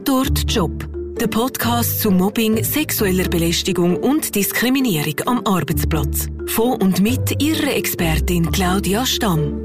Tatort 0.00 0.50
Job. 0.50 0.88
Der 1.20 1.26
Podcast 1.26 2.00
zu 2.00 2.10
Mobbing, 2.10 2.64
sexueller 2.64 3.28
Belästigung 3.28 3.98
und 3.98 4.34
Diskriminierung 4.34 5.14
am 5.26 5.46
Arbeitsplatz. 5.46 6.26
Von 6.46 6.80
und 6.80 7.00
mit 7.02 7.42
Ihrer 7.42 7.76
Expertin 7.76 8.50
Claudia 8.50 9.04
Stamm. 9.04 9.60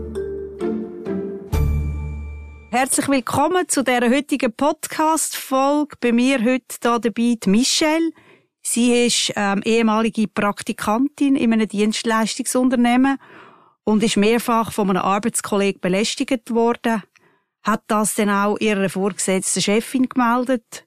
Herzlich 2.70 3.08
willkommen 3.08 3.70
zu 3.70 3.82
der 3.82 4.10
heutigen 4.10 4.52
Podcast-Folge. 4.52 5.96
Bei 6.02 6.12
mir 6.12 6.40
heute 6.40 6.66
hier 6.82 7.00
dabei 7.00 7.38
die 7.42 7.50
Michelle. 7.50 8.12
Sie 8.62 9.06
ist 9.06 9.32
ähm, 9.38 9.62
ehemalige 9.64 10.28
Praktikantin 10.28 11.38
in 11.38 11.54
einem 11.54 11.70
Dienstleistungsunternehmen 11.70 13.20
und 13.86 14.04
ist 14.04 14.18
mehrfach 14.18 14.74
von 14.74 14.90
einem 14.90 15.02
Arbeitskollegen 15.02 15.80
belästigt 15.80 16.54
worden, 16.54 17.04
hat 17.66 17.84
das 17.88 18.16
dann 18.16 18.30
auch 18.30 18.58
ihrer 18.60 18.90
vorgesetzten 18.90 19.62
Chefin 19.62 20.08
gemeldet 20.08 20.86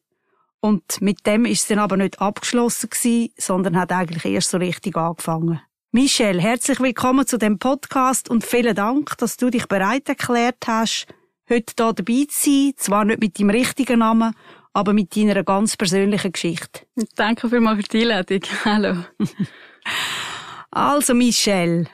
und 0.61 1.01
mit 1.01 1.27
dem 1.27 1.45
ist 1.45 1.63
es 1.63 1.67
dann 1.67 1.79
aber 1.81 1.97
nicht 1.97 2.21
abgeschlossen 2.21 2.91
gewesen, 2.91 3.33
sondern 3.37 3.79
hat 3.79 3.93
eigentlich 3.93 4.25
erst 4.25 4.51
so 4.51 4.59
richtig 4.59 4.97
angefangen. 4.97 5.61
Michelle, 5.91 6.41
herzlich 6.41 6.81
willkommen 6.81 7.27
zu 7.27 7.39
dem 7.39 7.59
Podcast 7.59 8.29
und 8.29 8.45
vielen 8.45 8.75
Dank, 8.75 9.17
dass 9.19 9.37
du 9.37 9.51
dich 9.51 9.67
bereit 9.67 10.09
erklärt 10.09 10.67
hast, 10.67 11.07
heute 11.49 11.73
hier 11.77 11.93
dabei 11.93 12.27
zu 12.29 12.51
sein. 12.51 12.73
Zwar 12.77 13.05
nicht 13.05 13.21
mit 13.21 13.39
deinem 13.39 13.51
richtigen 13.51 14.01
Namen, 14.01 14.35
aber 14.73 14.93
mit 14.93 15.17
deiner 15.17 15.43
ganz 15.45 15.77
persönlichen 15.77 16.33
Geschichte. 16.33 16.83
Danke 17.17 17.49
vielmals 17.49 17.81
für 17.81 17.89
die 17.89 18.03
Einladung. 18.03 18.41
Hallo. 18.65 19.05
also, 20.71 21.15
Michelle, 21.15 21.87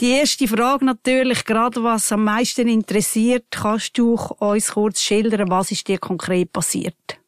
die 0.00 0.10
erste 0.10 0.46
Frage 0.46 0.84
natürlich, 0.84 1.44
gerade 1.44 1.82
was 1.82 2.12
am 2.12 2.24
meisten 2.24 2.68
interessiert, 2.68 3.46
kannst 3.50 3.98
du 3.98 4.14
uns 4.14 4.72
kurz 4.72 5.02
schildern, 5.02 5.50
was 5.50 5.70
ist 5.70 5.88
dir 5.88 5.98
konkret 5.98 6.52
passiert? 6.52 7.18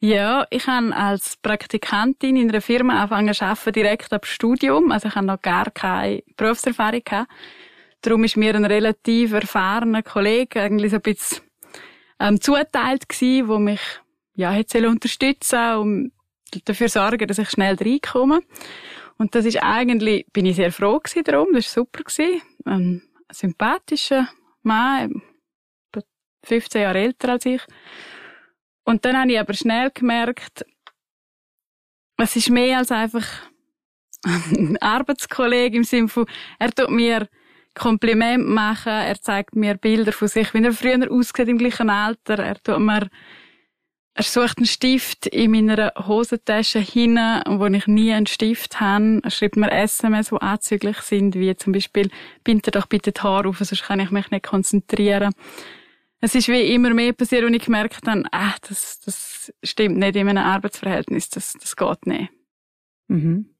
Ja, 0.00 0.46
ich 0.50 0.66
habe 0.66 0.94
als 0.94 1.38
Praktikantin 1.38 2.36
in 2.36 2.50
einer 2.50 2.60
Firma 2.60 3.00
angefangen 3.00 3.32
zu 3.32 3.44
arbeiten, 3.46 3.72
direkt 3.72 4.12
ab 4.12 4.26
Studium. 4.26 4.92
Also 4.92 5.08
ich 5.08 5.14
habe 5.14 5.26
noch 5.26 5.40
gar 5.40 5.70
keine 5.70 6.22
Berufserfahrung 6.36 7.02
gehabt. 7.02 7.30
Darum 8.02 8.22
ist 8.24 8.36
mir 8.36 8.54
ein 8.54 8.66
relativ 8.66 9.32
erfahrener 9.32 10.02
Kollege 10.02 10.60
eigentlich 10.60 10.90
so 10.90 10.96
ein 10.96 11.02
bisschen 11.02 11.38
ähm, 12.20 12.38
zuteilt 12.38 13.08
gewesen, 13.08 13.48
wo 13.48 13.58
mich 13.58 13.80
ja 14.34 14.50
hätte 14.50 14.86
unterstützen 14.86 15.76
und 15.76 16.12
dafür 16.66 16.90
sorgen, 16.90 17.26
dass 17.26 17.38
ich 17.38 17.48
schnell 17.48 17.76
reinkomme. 17.76 18.42
Und 19.16 19.34
das 19.34 19.44
ist 19.44 19.62
eigentlich, 19.62 20.26
bin 20.32 20.46
ich 20.46 20.56
sehr 20.56 20.72
froh 20.72 20.98
gewesen 20.98 21.24
darum, 21.24 21.48
das 21.52 21.76
war 21.76 21.84
super 21.84 22.02
gewesen. 22.02 22.42
Ein 22.64 23.02
sympathischer 23.30 24.28
Mann, 24.62 25.22
15 26.44 26.82
Jahre 26.82 26.98
älter 26.98 27.30
als 27.30 27.46
ich. 27.46 27.62
Und 28.84 29.04
dann 29.04 29.18
habe 29.18 29.32
ich 29.32 29.40
aber 29.40 29.54
schnell 29.54 29.90
gemerkt, 29.90 30.64
es 32.16 32.36
ist 32.36 32.50
mehr 32.50 32.78
als 32.78 32.92
einfach 32.92 33.26
ein 34.24 34.76
Arbeitskollege 34.80 35.76
im 35.76 35.84
Sinne 35.84 36.08
von, 36.08 36.26
er 36.58 36.70
tut 36.70 36.90
mir 36.90 37.28
Kompliment 37.74 38.46
machen, 38.46 38.92
er 38.92 39.20
zeigt 39.20 39.56
mir 39.56 39.76
Bilder 39.76 40.12
von 40.12 40.28
sich, 40.28 40.54
wie 40.54 40.62
er 40.62 40.72
früher 40.72 41.10
aussieht 41.10 41.48
im 41.48 41.58
gleichen 41.58 41.90
Alter, 41.90 42.38
er 42.38 42.62
tut 42.62 42.78
mir 42.78 43.08
er 44.16 44.22
sucht 44.22 44.58
einen 44.58 44.66
Stift 44.66 45.26
in 45.26 45.50
meiner 45.50 45.92
Hosentasche 46.06 46.78
hin, 46.78 47.16
wo 47.16 47.66
ich 47.66 47.88
nie 47.88 48.12
einen 48.12 48.26
Stift 48.26 48.78
habe. 48.78 49.20
Er 49.24 49.30
schreibt 49.30 49.56
mir 49.56 49.72
SMS, 49.72 50.28
die 50.28 50.40
anzüglich 50.40 50.98
sind, 50.98 51.34
wie 51.34 51.56
zum 51.56 51.72
Beispiel, 51.72 52.10
binde 52.44 52.70
doch 52.70 52.86
bitte 52.86 53.10
die 53.10 53.20
Haare 53.20 53.48
auf, 53.48 53.58
sonst 53.58 53.82
kann 53.82 53.98
ich 53.98 54.12
mich 54.12 54.30
nicht 54.30 54.46
konzentrieren. 54.46 55.34
Es 56.20 56.36
ist 56.36 56.46
wie 56.46 56.72
immer 56.72 56.94
mehr 56.94 57.12
passiert, 57.12 57.42
und 57.42 57.54
ich 57.54 57.64
gemerkt 57.64 58.06
habe, 58.06 58.22
ah, 58.30 58.54
das, 58.66 59.00
das 59.00 59.52
stimmt 59.64 59.98
nicht 59.98 60.14
in 60.14 60.28
einem 60.28 60.44
Arbeitsverhältnis, 60.44 61.28
das, 61.30 61.54
das 61.54 61.74
geht 61.74 62.06
nicht. 62.06 62.30
Mhm. 63.08 63.50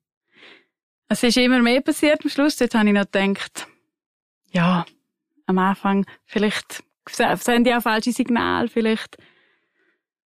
Es 1.08 1.24
ist 1.24 1.36
immer 1.36 1.60
mehr 1.60 1.80
passiert 1.80 2.22
am 2.22 2.30
Schluss. 2.30 2.58
Jetzt 2.60 2.74
habe 2.74 2.86
ich 2.86 2.94
noch 2.94 3.10
gedacht, 3.10 3.66
ja, 4.52 4.86
am 5.46 5.58
Anfang, 5.58 6.06
vielleicht 6.24 6.84
senden 7.08 7.64
die 7.64 7.74
auch 7.74 7.82
falsche 7.82 8.12
Signale, 8.12 8.68
vielleicht 8.68 9.18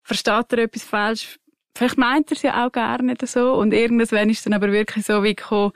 versteht 0.08 0.54
er 0.54 0.60
etwas 0.60 0.84
falsch. 0.84 1.38
Vielleicht 1.76 1.98
meint 1.98 2.32
er 2.32 2.38
es 2.38 2.42
ja 2.42 2.66
auch 2.66 2.72
gar 2.72 3.02
nicht 3.02 3.28
so. 3.28 3.54
Und 3.54 3.74
irgendwann 3.74 4.30
ist 4.30 4.38
es 4.38 4.44
dann 4.46 4.54
aber 4.54 4.72
wirklich 4.72 5.06
so 5.06 5.22
wie 5.22 5.36
gekommen, 5.36 5.74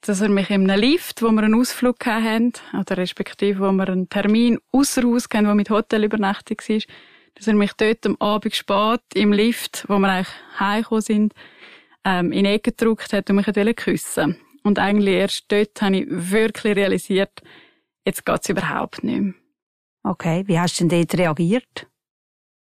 dass 0.00 0.22
er 0.22 0.30
mich 0.30 0.50
in 0.50 0.70
einem 0.70 0.80
Lift, 0.80 1.22
wo 1.22 1.30
wir 1.30 1.42
einen 1.42 1.54
Ausflug 1.54 2.04
hatten, 2.06 2.52
oder 2.72 2.96
respektive 2.96 3.60
wo 3.60 3.70
wir 3.72 3.88
einen 3.88 4.08
Termin 4.08 4.58
außer 4.72 5.02
Haus 5.02 5.24
hatten, 5.24 5.44
der 5.44 5.54
mit 5.54 5.70
Hotelübernachtung 5.70 6.56
war, 6.58 6.80
dass 7.34 7.46
er 7.46 7.54
mich 7.54 7.72
dort 7.74 8.06
am 8.06 8.16
Abend 8.18 8.54
spät 8.54 9.02
im 9.14 9.32
Lift, 9.32 9.84
wo 9.88 9.98
wir 9.98 10.08
eigentlich 10.08 10.34
heimgekommen 10.58 11.02
sind, 11.02 11.34
ähm, 12.04 12.32
in 12.32 12.44
die 12.44 12.50
Ecke 12.50 12.72
gedrückt 12.72 13.12
hat 13.12 13.28
und 13.28 13.36
mich 13.36 13.76
küssen 13.76 14.38
Und 14.62 14.78
eigentlich 14.78 15.14
erst 15.14 15.44
dort 15.48 15.82
habe 15.82 15.98
ich 15.98 16.06
wirklich 16.08 16.76
realisiert, 16.76 17.42
jetzt 18.06 18.24
geht's 18.24 18.48
überhaupt 18.48 19.04
nicht 19.04 19.20
mehr. 19.20 19.34
Okay, 20.02 20.44
wie 20.46 20.58
hast 20.58 20.80
du 20.80 20.86
denn 20.86 21.00
dort 21.06 21.18
reagiert? 21.18 21.88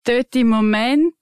Dort 0.05 0.35
im 0.37 0.49
Moment 0.49 1.15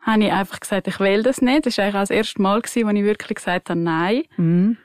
habe 0.00 0.24
ich 0.24 0.32
einfach 0.32 0.60
gesagt, 0.60 0.86
ich 0.86 1.00
will 1.00 1.22
das 1.22 1.40
nicht. 1.40 1.66
Das 1.66 1.78
war 1.78 1.84
eigentlich 1.84 1.96
auch 1.96 2.00
das 2.00 2.10
erste 2.10 2.42
Mal, 2.42 2.60
gewesen, 2.60 2.86
wo 2.86 2.90
ich 2.90 3.04
wirklich 3.04 3.36
gesagt 3.36 3.70
habe, 3.70 3.80
nein. 3.80 4.24
Mhm. 4.36 4.76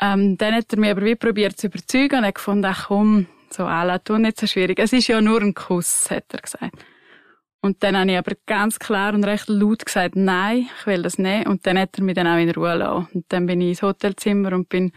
Ähm, 0.00 0.36
dann 0.36 0.54
hat 0.54 0.72
er 0.72 0.78
mich 0.80 0.90
aber 0.90 1.04
wie 1.04 1.14
probiert 1.14 1.58
zu 1.58 1.68
überzeugen 1.68 2.18
und 2.18 2.26
hat 2.26 2.34
gefunden, 2.34 2.64
ach 2.64 2.88
komm, 2.88 3.26
so 3.50 3.64
Ala, 3.64 3.98
tu 3.98 4.18
nicht 4.18 4.40
so 4.40 4.46
schwierig. 4.46 4.78
Es 4.78 4.92
ist 4.92 5.06
ja 5.06 5.20
nur 5.20 5.40
ein 5.40 5.54
Kuss, 5.54 6.10
hat 6.10 6.24
er 6.32 6.40
gesagt. 6.40 6.84
Und 7.60 7.82
dann 7.84 7.96
habe 7.96 8.10
ich 8.10 8.18
aber 8.18 8.32
ganz 8.46 8.80
klar 8.80 9.14
und 9.14 9.22
recht 9.22 9.48
laut 9.48 9.86
gesagt, 9.86 10.16
nein, 10.16 10.68
ich 10.76 10.86
will 10.86 11.02
das 11.02 11.18
nicht. 11.18 11.46
Und 11.46 11.64
dann 11.64 11.78
hat 11.78 11.96
er 11.96 12.02
mich 12.02 12.16
dann 12.16 12.26
auch 12.26 12.38
in 12.38 12.50
Ruhe 12.50 12.74
lassen. 12.74 13.08
Und 13.14 13.24
dann 13.28 13.46
bin 13.46 13.60
ich 13.60 13.68
ins 13.68 13.82
Hotelzimmer 13.82 14.52
und 14.52 14.68
bin 14.68 14.90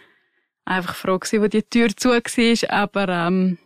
einfach 0.65 0.95
froh 0.95 1.19
gewesen, 1.19 1.43
wo 1.43 1.47
die 1.47 1.61
Tür 1.61 1.89
zu 1.95 2.09
war. 2.09 2.69
Aber 2.73 3.09
ähm, 3.09 3.59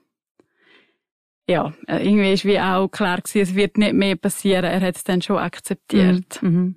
ja, 1.50 1.74
äh, 1.88 2.08
irgendwie 2.08 2.32
ist 2.32 2.46
wie 2.46 2.60
auch 2.60 2.90
klar 2.90 3.18
gewesen, 3.18 3.42
es 3.42 3.56
wird 3.56 3.78
nicht 3.78 3.94
mehr 3.94 4.16
passieren. 4.16 4.66
Er 4.66 4.82
hat 4.82 4.96
es 4.96 5.04
dann 5.04 5.22
schon 5.22 5.38
akzeptiert. 5.38 6.42
Mhm. 6.42 6.50
mhm. 6.50 6.76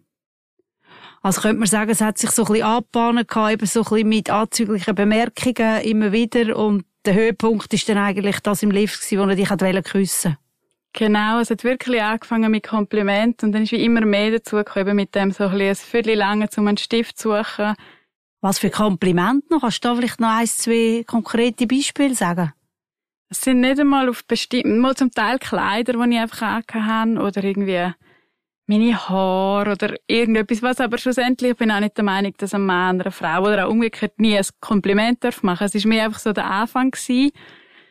Also 1.25 1.41
könnte 1.41 1.59
man 1.59 1.69
sagen, 1.69 1.91
es 1.91 2.01
hat 2.01 2.19
sich 2.19 2.33
so 2.33 2.43
ein 2.43 2.53
bisschen 2.53 2.67
angebahnt 2.67 3.21
eben 3.53 3.67
so 3.67 3.81
ein 3.81 3.85
bisschen 3.85 4.09
mit 4.09 4.29
anzüglichen 4.29 4.97
Bemerkungen 4.97 5.81
immer 5.83 6.11
wieder 6.11 6.57
und 6.57 6.85
der 7.05 7.15
Höhepunkt 7.15 7.73
ist 7.73 7.89
dann 7.89 7.99
eigentlich 7.99 8.41
das 8.41 8.65
im 8.65 8.73
Lift 8.73 9.01
gewesen, 9.01 9.21
wo 9.21 9.31
er 9.31 9.37
dich 9.37 9.49
hat 9.49 9.85
küssen 9.85 10.37
Genau, 10.95 11.39
es 11.39 11.51
hat 11.51 11.63
wirklich 11.63 12.03
angefangen 12.03 12.51
mit 12.51 12.67
Kompliment 12.67 13.45
und 13.45 13.53
dann 13.53 13.63
ist 13.63 13.71
wie 13.71 13.85
immer 13.85 14.05
mehr 14.05 14.33
dazu 14.33 14.57
gekommen, 14.57 14.97
mit 14.97 15.15
dem 15.15 15.31
so 15.31 15.45
ein 15.45 15.51
bisschen 15.53 15.69
ein 15.69 15.77
Viertel 15.77 16.15
lange 16.17 16.49
um 16.57 16.67
einen 16.67 16.77
Stift 16.77 17.17
zu 17.17 17.29
suchen. 17.29 17.75
Was 18.41 18.59
für 18.59 18.71
Kompliment 18.71 19.49
noch? 19.49 19.61
Kannst 19.61 19.85
du 19.85 19.89
da 19.89 19.95
vielleicht 19.95 20.21
noch 20.21 20.37
ein, 20.37 20.47
zwei 20.47 21.05
konkrete 21.07 21.69
Beispiele 21.69 22.17
sagen? 22.17 22.53
Es 23.33 23.41
sind 23.41 23.61
nicht 23.61 23.81
einmal 23.81 24.11
auf 24.11 24.27
bestimmten, 24.27 24.79
mal 24.79 24.95
zum 24.95 25.11
Teil 25.11 25.39
Kleider, 25.39 25.95
die 25.95 26.15
ich 26.15 26.21
einfach 26.21 26.43
angehabt 26.43 26.75
habe, 26.75 27.19
oder 27.19 27.43
irgendwie 27.43 27.95
meine 28.67 29.09
Haare 29.09 29.73
oder 29.73 29.95
irgendetwas, 30.07 30.61
was 30.61 30.81
aber 30.81 30.99
schlussendlich, 30.99 31.53
ich 31.53 31.57
bin 31.57 31.71
auch 31.71 31.81
nicht 31.81 31.97
der 31.97 32.05
Meinung, 32.05 32.35
dass 32.37 32.53
ein 32.53 32.67
Mann 32.67 33.01
einer 33.01 33.11
Frau 33.11 33.45
oder 33.45 33.67
auch 33.67 33.71
umgekehrt 33.71 34.21
nie 34.21 34.37
ein 34.37 34.45
Kompliment 34.61 35.25
darf 35.25 35.43
machen. 35.43 35.65
Es 35.65 35.75
war 35.75 35.89
mir 35.89 36.05
einfach 36.05 36.19
so 36.19 36.35
der 36.35 36.45
Anfang 36.45 36.91
gewesen, 36.91 37.31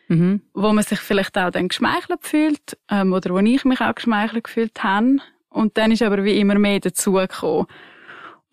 mhm. 0.09 0.41
wo 0.53 0.71
man 0.73 0.83
sich 0.83 0.99
vielleicht 0.99 1.35
auch 1.35 1.49
dann 1.49 1.69
geschmeichelt 1.69 2.21
fühlt, 2.21 2.77
ähm, 2.91 3.11
oder 3.11 3.33
wo 3.33 3.39
ich 3.39 3.65
mich 3.65 3.81
auch 3.81 3.95
geschmeichelt 3.95 4.43
gefühlt 4.43 4.83
habe. 4.83 5.17
Und 5.49 5.75
dann 5.75 5.91
ist 5.91 6.03
aber 6.03 6.23
wie 6.23 6.39
immer 6.39 6.59
mehr 6.59 6.79
dazugekommen. 6.79 7.65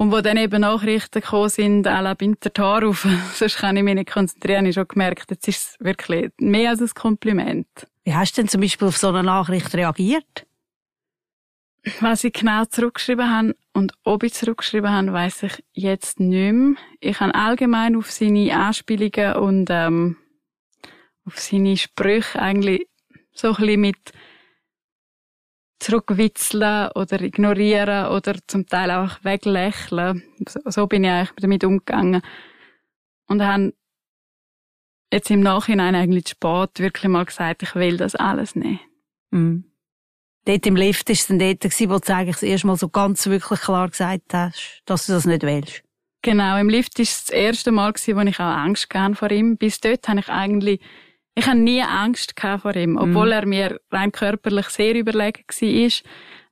Und 0.00 0.12
wo 0.12 0.20
dann 0.20 0.36
eben 0.36 0.60
Nachrichten 0.60 1.20
gekommen 1.20 1.48
sind, 1.48 1.82
la 1.82 2.14
binter 2.14 2.52
Tar 2.52 2.86
auf, 2.86 3.06
sonst 3.34 3.58
kann 3.58 3.76
ich 3.76 3.82
mich 3.82 3.96
nicht 3.96 4.10
konzentrieren, 4.10 4.58
habe 4.58 4.68
ich 4.68 4.74
schon 4.74 4.86
gemerkt, 4.86 5.30
jetzt 5.30 5.48
ist 5.48 5.70
es 5.70 5.80
wirklich 5.80 6.30
mehr 6.38 6.70
als 6.70 6.80
ein 6.80 6.90
Kompliment. 6.94 7.66
Wie 8.04 8.14
hast 8.14 8.38
du 8.38 8.42
denn 8.42 8.48
zum 8.48 8.60
Beispiel 8.60 8.88
auf 8.88 8.96
so 8.96 9.08
eine 9.08 9.24
Nachricht 9.24 9.74
reagiert? 9.74 10.46
Was 12.00 12.22
ich 12.22 12.32
genau 12.32 12.64
zurückgeschrieben 12.64 13.30
habe 13.30 13.56
und 13.72 13.92
ob 14.04 14.22
ich 14.22 14.34
zurückgeschrieben 14.34 14.90
habe, 14.90 15.12
weiß 15.12 15.44
ich 15.44 15.64
jetzt 15.72 16.20
nicht 16.20 16.52
mehr. 16.52 16.76
Ich 17.00 17.18
habe 17.20 17.34
allgemein 17.34 17.96
auf 17.96 18.10
seine 18.10 18.54
Anspielungen 18.56 19.36
und 19.36 19.68
ähm, 19.70 20.16
auf 21.24 21.38
seine 21.38 21.76
Sprüche 21.76 22.40
eigentlich 22.40 22.86
so 23.32 23.48
ein 23.48 23.54
bisschen 23.56 23.80
mit 23.80 24.12
zurückwitzeln 25.78 26.90
oder 26.94 27.20
ignorieren 27.20 28.06
oder 28.08 28.36
zum 28.46 28.66
Teil 28.66 28.90
auch 28.90 29.22
weglächeln. 29.22 30.22
So, 30.48 30.60
so 30.66 30.86
bin 30.86 31.04
ich 31.04 31.10
eigentlich 31.10 31.32
damit 31.40 31.64
umgegangen. 31.64 32.22
Und 33.28 33.42
habe 33.42 33.74
jetzt 35.12 35.30
im 35.30 35.40
Nachhinein 35.40 35.94
eigentlich 35.94 36.28
spät 36.28 36.78
wirklich 36.78 37.08
mal 37.08 37.24
gesagt, 37.24 37.62
ich 37.62 37.74
will 37.74 37.96
das 37.96 38.14
alles 38.14 38.54
nicht. 38.54 38.80
Mhm. 39.30 39.64
Dort 40.44 40.66
im 40.66 40.76
Lift 40.76 41.08
war 41.08 41.12
es 41.12 41.26
dann 41.26 41.38
dort, 41.38 41.64
wo 41.64 41.98
du 41.98 42.14
eigentlich 42.14 42.36
das 42.36 42.42
erste 42.42 42.66
Mal 42.66 42.76
so 42.76 42.88
ganz 42.88 43.26
wirklich 43.26 43.60
klar 43.60 43.88
gesagt 43.88 44.32
hast, 44.32 44.82
dass 44.86 45.06
du 45.06 45.12
das 45.12 45.26
nicht 45.26 45.42
willst. 45.42 45.82
Genau, 46.22 46.58
im 46.58 46.68
Lift 46.68 46.98
war 46.98 47.02
es 47.02 47.26
das 47.26 47.34
erste 47.34 47.70
Mal, 47.70 47.92
wo 47.92 48.20
ich 48.20 48.40
auch 48.40 48.44
Angst 48.44 48.92
hatte 48.92 49.14
vor 49.14 49.30
ihm. 49.30 49.56
Bis 49.56 49.80
dort 49.80 50.08
habe 50.08 50.20
ich 50.20 50.28
eigentlich 50.28 50.80
ich 51.38 51.46
hatte 51.46 51.58
nie 51.58 51.82
Angst 51.82 52.34
vor 52.40 52.74
ihm, 52.74 52.96
obwohl 52.96 53.26
mhm. 53.26 53.32
er 53.32 53.46
mir 53.46 53.80
rein 53.92 54.10
körperlich 54.10 54.66
sehr 54.70 54.96
überlegen 54.96 55.44
war. 55.48 55.90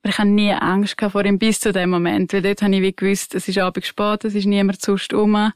Aber 0.02 0.08
ich 0.08 0.18
hatte 0.18 0.28
nie 0.28 0.52
Angst 0.52 0.96
vor 1.00 1.24
ihm 1.24 1.40
bis 1.40 1.58
zu 1.58 1.72
dem 1.72 1.90
Moment, 1.90 2.32
weil 2.32 2.42
dort 2.42 2.62
habe 2.62 2.76
ich 2.76 2.82
wie 2.82 2.94
gewusst, 2.94 3.34
es 3.34 3.48
ist 3.48 3.58
abends 3.58 3.88
spät, 3.88 4.24
es 4.24 4.36
ist 4.36 4.46
niemand 4.46 4.80
sonst 4.80 5.12
um. 5.12 5.52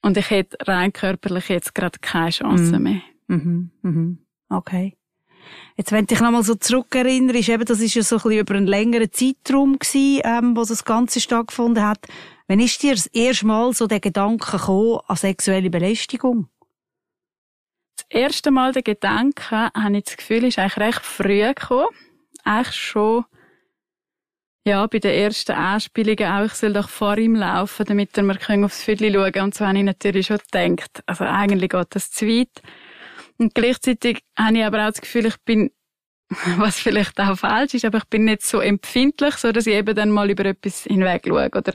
Und 0.00 0.16
ich 0.16 0.30
hätte 0.30 0.56
rein 0.66 0.92
körperlich 0.92 1.50
jetzt 1.50 1.74
gerade 1.74 1.98
keine 2.00 2.30
Chance 2.30 2.78
Mhm. 2.78 2.82
mehr. 2.82 3.02
Mhm. 3.28 3.70
Mhm. 3.82 4.18
Okay. 4.48 4.96
Jetzt, 5.76 5.92
wenn 5.92 6.06
du 6.06 6.14
dich 6.14 6.20
nochmal 6.20 6.44
so 6.44 6.54
zurückerinnerst, 6.54 7.50
eben, 7.50 7.64
das 7.66 7.80
ist 7.80 7.94
ja 7.94 8.02
so 8.02 8.16
ein 8.16 8.22
bisschen 8.22 8.38
über 8.38 8.54
einen 8.54 8.66
längeren 8.66 9.12
Zeitraum 9.12 9.78
gewesen, 9.78 10.22
ähm, 10.24 10.56
wo 10.56 10.64
das 10.64 10.84
Ganze 10.86 11.20
stattgefunden 11.20 11.84
hat. 11.84 12.06
Wann 12.48 12.60
ist 12.60 12.82
dir 12.82 12.94
das 12.94 13.06
erste 13.08 13.46
Mal 13.46 13.74
so 13.74 13.86
der 13.86 14.00
Gedanke 14.00 14.52
gekommen 14.52 15.00
an 15.06 15.16
sexuelle 15.16 15.68
Belästigung? 15.68 16.48
Das 17.96 18.06
erste 18.08 18.50
Mal 18.50 18.72
der 18.72 18.82
Gedanke, 18.82 19.70
habe 19.74 19.96
ich 19.96 20.04
das 20.04 20.16
Gefühl, 20.16 20.44
ist 20.44 20.58
eigentlich 20.58 20.76
recht 20.78 21.02
früh 21.02 21.42
gekommen. 21.42 21.88
Eigentlich 22.44 22.74
schon, 22.74 23.24
ja, 24.66 24.86
bei 24.86 24.98
den 24.98 25.14
ersten 25.14 25.52
Anspielungen 25.52 26.26
auch, 26.26 26.46
ich 26.46 26.54
soll 26.54 26.72
doch 26.72 26.88
vor 26.88 27.16
ihm 27.18 27.34
laufen, 27.34 27.86
damit 27.86 28.16
er 28.16 28.24
mir 28.24 28.38
aufs 28.64 28.82
Viertel 28.82 29.12
schauen 29.12 29.32
kann. 29.32 29.44
Und 29.44 29.54
so 29.54 29.66
habe 29.66 29.78
ich 29.78 29.84
natürlich 29.84 30.26
schon 30.26 30.38
gedacht, 30.38 31.02
also 31.06 31.24
eigentlich 31.24 31.70
geht 31.70 31.86
das 31.90 32.10
zu 32.10 32.26
weit. 32.26 32.62
Und 33.38 33.54
gleichzeitig 33.54 34.22
habe 34.38 34.58
ich 34.58 34.64
aber 34.64 34.86
auch 34.86 34.90
das 34.90 35.00
Gefühl, 35.00 35.26
ich 35.26 35.36
bin, 35.44 35.70
was 36.56 36.78
vielleicht 36.78 37.18
auch 37.20 37.36
falsch 37.36 37.74
ist, 37.74 37.84
aber 37.84 37.98
ich 37.98 38.04
bin 38.04 38.24
nicht 38.24 38.42
so 38.42 38.60
empfindlich, 38.60 39.34
so 39.36 39.52
dass 39.52 39.66
ich 39.66 39.74
eben 39.74 39.94
dann 39.94 40.10
mal 40.10 40.30
über 40.30 40.44
etwas 40.46 40.84
hinweg 40.84 41.24
schaue 41.26 41.50
oder 41.54 41.74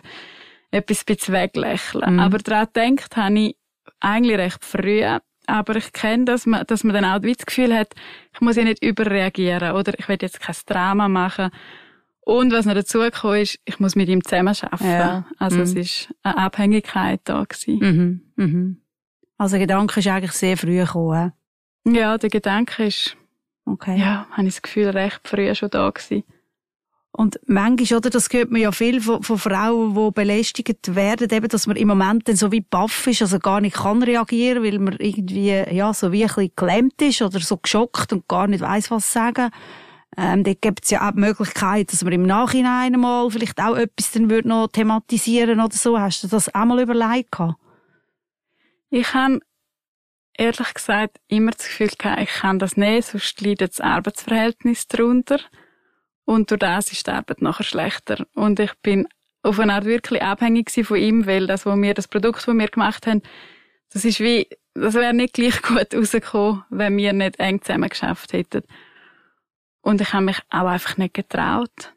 etwas 0.72 1.00
ein 1.00 1.16
bisschen 1.16 1.34
weglächle. 1.34 2.10
Mhm. 2.10 2.20
Aber 2.20 2.38
daran 2.40 2.68
gedacht 2.74 3.16
habe 3.18 3.40
ich 3.40 3.58
eigentlich 4.00 4.38
recht 4.38 4.66
früh. 4.66 5.04
Aber 5.50 5.76
ich 5.76 5.92
kenne, 5.94 6.26
dass 6.26 6.46
man, 6.46 6.66
dass 6.68 6.84
man 6.84 6.94
dann 6.94 7.06
auch 7.06 7.20
das 7.20 7.46
Gefühl 7.46 7.76
hat, 7.76 7.94
ich 8.34 8.42
muss 8.42 8.56
ja 8.56 8.64
nicht 8.64 8.84
überreagieren 8.84 9.74
oder 9.76 9.98
ich 9.98 10.08
will 10.08 10.18
jetzt 10.22 10.40
kein 10.40 10.56
Drama 10.66 11.08
machen. 11.10 11.50
Und 12.22 12.52
was 12.54 12.66
noch 12.66 12.76
dazu 12.76 13.00
gekommen 13.00 13.42
ist, 13.42 13.60
ich 13.66 13.80
muss 13.80 13.96
mit 13.96 14.08
ihm 14.08 14.24
zusammenarbeiten. 14.24 14.86
Ja. 14.86 15.26
Also 15.40 15.58
Mhm. 15.58 15.64
es 15.64 15.74
ist 15.74 16.14
eine 16.24 16.38
Abhängigkeit 16.38 17.22
da 17.24 17.44
gewesen. 17.44 17.80
Mhm. 18.36 18.46
Mhm. 18.46 18.82
Also 19.38 19.54
der 19.58 19.62
Gedanke 19.68 20.00
ist 20.00 20.08
eigentlich 20.08 20.34
sehr 20.34 20.56
früh 20.58 20.78
gekommen. 20.78 21.32
Ja, 21.88 22.18
der 22.18 22.30
Gedanke 22.30 22.86
ist, 22.86 23.16
Okay. 23.66 23.98
ja, 24.00 24.28
habe 24.32 24.48
ich 24.48 24.54
das 24.56 24.62
Gefühl, 24.62 24.90
recht 24.90 25.22
früh 25.28 25.54
schon 25.56 25.70
da 25.70 25.90
gewesen. 25.90 26.24
Und 27.12 27.40
manchmal, 27.48 27.98
oder, 27.98 28.10
das 28.10 28.30
hört 28.32 28.52
man 28.52 28.62
ja 28.62 28.72
viel 28.72 29.02
von, 29.02 29.24
von 29.24 29.38
Frauen, 29.38 29.96
die 29.96 30.12
belästigt 30.12 30.96
werden, 30.96 31.30
eben, 31.32 31.48
dass 31.48 31.66
man 31.66 31.76
im 31.76 31.88
Moment 31.88 32.28
dann 32.28 32.36
so 32.36 32.52
wie 32.52 32.62
baff 32.62 33.08
ist, 33.08 33.22
also 33.22 33.40
gar 33.40 33.62
nicht 33.62 33.78
kann 33.78 34.04
reagieren, 34.04 34.64
weil 34.64 34.80
man 34.80 34.96
irgendwie, 35.00 35.50
ja, 35.72 35.94
so 35.94 36.12
wie 36.12 36.24
ein 36.24 36.28
bisschen 36.28 36.52
geklemmt 36.56 37.02
ist 37.02 37.22
oder 37.22 37.40
so 37.40 37.58
geschockt 37.58 38.14
und 38.14 38.28
gar 38.28 38.48
nicht 38.48 38.62
weiss, 38.62 38.92
was 38.92 39.12
sagen. 39.12 39.50
Ähm, 40.18 40.44
dort 40.44 40.62
gibt 40.62 40.84
es 40.84 40.92
ja 40.92 41.08
auch 41.08 41.14
die 41.14 41.20
Möglichkeit, 41.20 41.92
dass 41.92 42.04
man 42.04 42.14
im 42.14 42.24
Nachhinein 42.24 43.00
mal 43.00 43.30
vielleicht 43.30 43.60
auch 43.60 43.76
etwas 43.76 44.12
dann 44.12 44.30
würde 44.30 44.48
noch 44.48 44.68
thematisieren 44.68 45.60
oder 45.60 45.76
so. 45.76 46.00
Hast 46.00 46.24
du 46.24 46.28
das 46.28 46.54
auch 46.54 46.66
mal 46.66 46.80
überlegt? 46.80 47.32
gehabt? 47.32 47.56
Ich 48.92 49.14
habe 49.14 49.40
ehrlich 50.38 50.74
gesagt 50.74 51.18
immer 51.28 51.52
das 51.52 51.66
Gefühl 51.66 51.92
gehabt, 51.98 52.22
ich 52.22 52.30
kann 52.30 52.60
das 52.60 52.76
nicht, 52.76 53.08
sonst 53.08 53.42
leidet 53.42 53.72
das 53.72 53.82
Arbeitsverhältnis 53.82 54.88
darunter. 54.88 55.40
Und 56.30 56.52
durch 56.52 56.60
das 56.60 56.92
ist 56.92 57.08
die 57.08 57.12
Arbeit 57.12 57.42
nachher 57.42 57.64
schlechter. 57.64 58.24
Und 58.36 58.60
ich 58.60 58.72
bin 58.84 59.08
auf 59.42 59.60
eine 59.60 59.74
Art 59.74 59.86
wirklich 59.86 60.22
abhängig 60.22 60.70
von 60.86 60.98
ihm, 60.98 61.26
weil 61.26 61.48
das, 61.48 61.66
wo 61.66 61.76
wir, 61.76 61.96
das 61.96 62.08
Produkt, 62.08 62.48
das 62.48 62.56
wir 62.56 62.68
gemacht 62.68 63.08
haben, 63.08 63.24
das 63.92 64.06
ist 64.06 64.20
wie, 64.20 64.48
das 64.76 64.94
wäre 64.94 65.16
nicht 65.16 65.34
gleich 65.34 65.60
gut 65.64 65.92
rausgekommen, 65.92 66.66
wenn 66.70 66.96
wir 66.98 67.14
nicht 67.14 67.40
eng 67.40 67.64
zusammen 67.64 67.90
geschafft 67.90 68.34
hätten. 68.34 68.62
Und 69.82 70.02
ich 70.02 70.14
habe 70.14 70.26
mich 70.26 70.38
auch 70.52 70.68
einfach 70.68 70.98
nicht 70.98 71.16
getraut. 71.16 71.96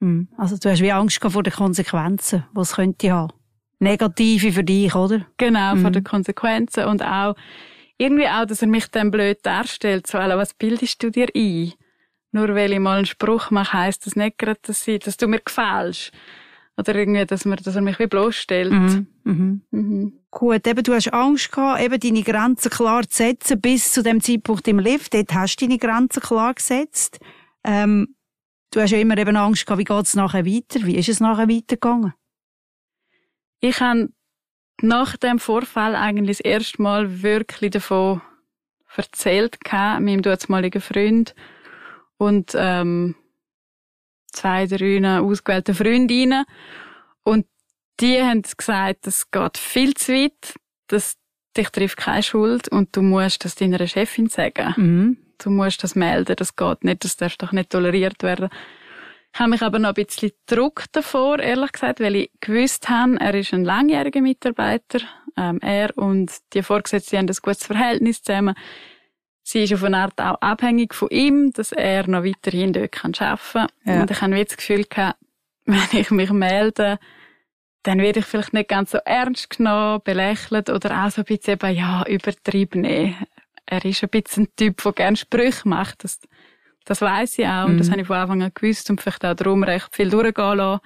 Hm. 0.00 0.26
Also 0.36 0.56
du 0.56 0.70
hast 0.70 0.82
wie 0.82 0.90
Angst 0.90 1.20
vor 1.22 1.42
den 1.44 1.52
Konsequenzen, 1.52 2.46
es 2.60 2.74
könnte 2.74 3.12
haben. 3.12 3.32
Negative 3.78 4.50
für 4.50 4.64
dich, 4.64 4.92
oder? 4.96 5.24
Genau, 5.36 5.76
Mhm. 5.76 5.82
von 5.82 5.92
den 5.92 6.02
Konsequenzen 6.02 6.86
und 6.86 7.04
auch, 7.04 7.36
irgendwie 7.96 8.26
auch, 8.26 8.44
dass 8.44 8.60
er 8.60 8.66
mich 8.66 8.88
dann 8.88 9.12
blöd 9.12 9.38
darstellt. 9.44 10.08
So, 10.08 10.18
Alter, 10.18 10.36
was 10.36 10.52
bildest 10.54 11.00
du 11.00 11.12
dir 11.12 11.28
ein? 11.32 11.74
Nur 12.32 12.54
weil 12.54 12.72
ich 12.72 12.78
mal 12.78 12.98
einen 12.98 13.06
Spruch 13.06 13.50
mache, 13.50 13.78
heisst 13.78 14.06
das 14.06 14.16
nicht 14.16 14.38
gerade, 14.38 14.60
dass, 14.62 14.86
ich, 14.86 15.00
dass 15.00 15.16
du 15.16 15.28
mir 15.28 15.40
gefällst. 15.40 16.12
Oder 16.76 16.94
irgendwie, 16.94 17.24
dass, 17.26 17.44
man, 17.44 17.58
dass 17.58 17.74
er 17.74 17.82
mich 17.82 17.98
wie 17.98 18.06
bloßstellt. 18.06 18.72
Mhm. 18.72 19.62
Mhm. 19.70 20.12
Gut, 20.30 20.66
eben, 20.66 20.82
du 20.82 20.94
hast 20.94 21.12
Angst 21.12 21.50
gehabt, 21.50 21.82
eben 21.82 21.98
deine 21.98 22.22
Grenzen 22.22 22.70
klar 22.70 23.02
zu 23.08 23.16
setzen 23.16 23.60
bis 23.60 23.92
zu 23.92 24.02
dem 24.02 24.20
Zeitpunkt 24.20 24.68
im 24.68 24.78
Lift. 24.78 25.12
Dort 25.12 25.34
hast 25.34 25.56
du 25.56 25.66
deine 25.66 25.78
Grenzen 25.78 26.22
klar 26.22 26.54
gesetzt. 26.54 27.18
Ähm, 27.64 28.14
du 28.70 28.80
hast 28.80 28.90
ja 28.90 28.98
immer 28.98 29.18
eben 29.18 29.36
Angst 29.36 29.66
gehabt, 29.66 29.80
wie 29.80 29.84
geht's 29.84 30.14
nachher 30.14 30.46
weiter? 30.46 30.86
Wie 30.86 30.96
ist 30.96 31.08
es 31.08 31.18
nachher 31.18 31.48
weitergegangen? 31.48 32.14
Ich 33.60 33.80
habe 33.80 34.10
nach 34.80 35.16
dem 35.16 35.40
Vorfall 35.40 35.96
eigentlich 35.96 36.38
das 36.38 36.46
erste 36.46 36.80
Mal 36.80 37.22
wirklich 37.22 37.72
davon 37.72 38.20
erzählt 38.94 39.60
gehabt, 39.64 40.02
meinem 40.02 40.22
damaligen 40.22 40.80
Freund 40.80 41.34
und 42.18 42.52
ähm, 42.54 43.14
zwei, 44.32 44.66
drei 44.66 45.20
ausgewählten 45.20 45.74
Freundinnen. 45.74 46.44
Und 47.22 47.46
die 48.00 48.22
haben 48.22 48.42
gesagt, 48.42 49.06
das 49.06 49.30
geht 49.30 49.58
viel 49.58 49.94
zu 49.94 50.12
weit, 50.12 50.54
das 50.88 51.16
dich 51.56 51.70
trifft 51.70 51.96
keine 51.96 52.22
Schuld 52.22 52.68
und 52.68 52.94
du 52.94 53.02
musst 53.02 53.44
das 53.44 53.54
deiner 53.54 53.86
Chefin 53.86 54.28
sagen. 54.28 54.74
Mhm. 54.76 55.18
Du 55.38 55.50
musst 55.50 55.82
das 55.82 55.94
melden, 55.94 56.36
das 56.36 56.56
geht 56.56 56.84
nicht, 56.84 57.04
das 57.04 57.16
darf 57.16 57.36
doch 57.36 57.52
nicht 57.52 57.70
toleriert 57.70 58.22
werden. 58.22 58.48
Ich 59.32 59.40
habe 59.40 59.50
mich 59.50 59.62
aber 59.62 59.78
noch 59.78 59.90
ein 59.90 59.94
bisschen 59.94 60.32
Druck 60.46 60.84
davor, 60.92 61.38
ehrlich 61.38 61.72
gesagt, 61.72 62.00
weil 62.00 62.16
ich 62.16 62.30
gewusst 62.40 62.88
habe, 62.88 63.18
er 63.20 63.34
ist 63.34 63.52
ein 63.52 63.64
langjähriger 63.64 64.20
Mitarbeiter. 64.20 65.00
Ähm, 65.36 65.60
er 65.60 65.96
und 65.96 66.32
die 66.54 66.62
Vorgesetzte 66.62 67.18
haben 67.18 67.28
ein 67.28 67.36
gutes 67.40 67.64
Verhältnis 67.64 68.22
zusammen. 68.22 68.56
Sie 69.50 69.62
ist 69.62 69.72
auf 69.72 69.82
eine 69.82 69.96
Art 69.96 70.20
auch 70.20 70.38
abhängig 70.42 70.92
von 70.92 71.08
ihm, 71.08 71.52
dass 71.54 71.72
er 71.72 72.06
noch 72.06 72.22
weiterhin 72.22 72.74
dort 72.74 72.92
kann 72.92 73.14
arbeiten 73.18 73.40
kann. 73.54 73.68
Ja. 73.94 74.02
Und 74.02 74.10
ich 74.10 74.20
habe 74.20 74.44
das 74.44 74.56
Gefühl 74.58 74.84
gehabt, 74.84 75.18
wenn 75.64 75.80
ich 75.92 76.10
mich 76.10 76.30
melde, 76.30 76.98
dann 77.82 77.98
werde 77.98 78.18
ich 78.18 78.26
vielleicht 78.26 78.52
nicht 78.52 78.68
ganz 78.68 78.90
so 78.90 78.98
ernst 79.06 79.48
genommen, 79.48 80.02
belächelt 80.04 80.68
oder 80.68 81.02
auch 81.02 81.10
so 81.10 81.22
ein 81.22 81.24
bisschen 81.24 81.54
eben, 81.54 81.74
ja, 81.74 82.04
übertrieben. 82.06 82.82
Nee. 82.82 83.16
Er 83.64 83.82
ist 83.86 84.02
ein 84.02 84.10
bisschen 84.10 84.44
ein 84.44 84.48
Typ, 84.54 84.82
der 84.82 84.92
gerne 84.92 85.16
Sprüche 85.16 85.66
macht. 85.66 86.04
Das, 86.04 86.20
das 86.84 87.00
weiss 87.00 87.38
ich 87.38 87.46
auch. 87.46 87.64
Und 87.68 87.78
das 87.78 87.86
Mhm. 87.86 87.92
habe 87.92 88.00
ich 88.02 88.06
von 88.06 88.16
Anfang 88.16 88.42
an 88.42 88.52
gewusst 88.52 88.90
und 88.90 89.00
vielleicht 89.00 89.24
auch 89.24 89.32
darum 89.34 89.62
recht 89.62 89.96
viel 89.96 90.10
durchgehen 90.10 90.58
lassen. 90.58 90.82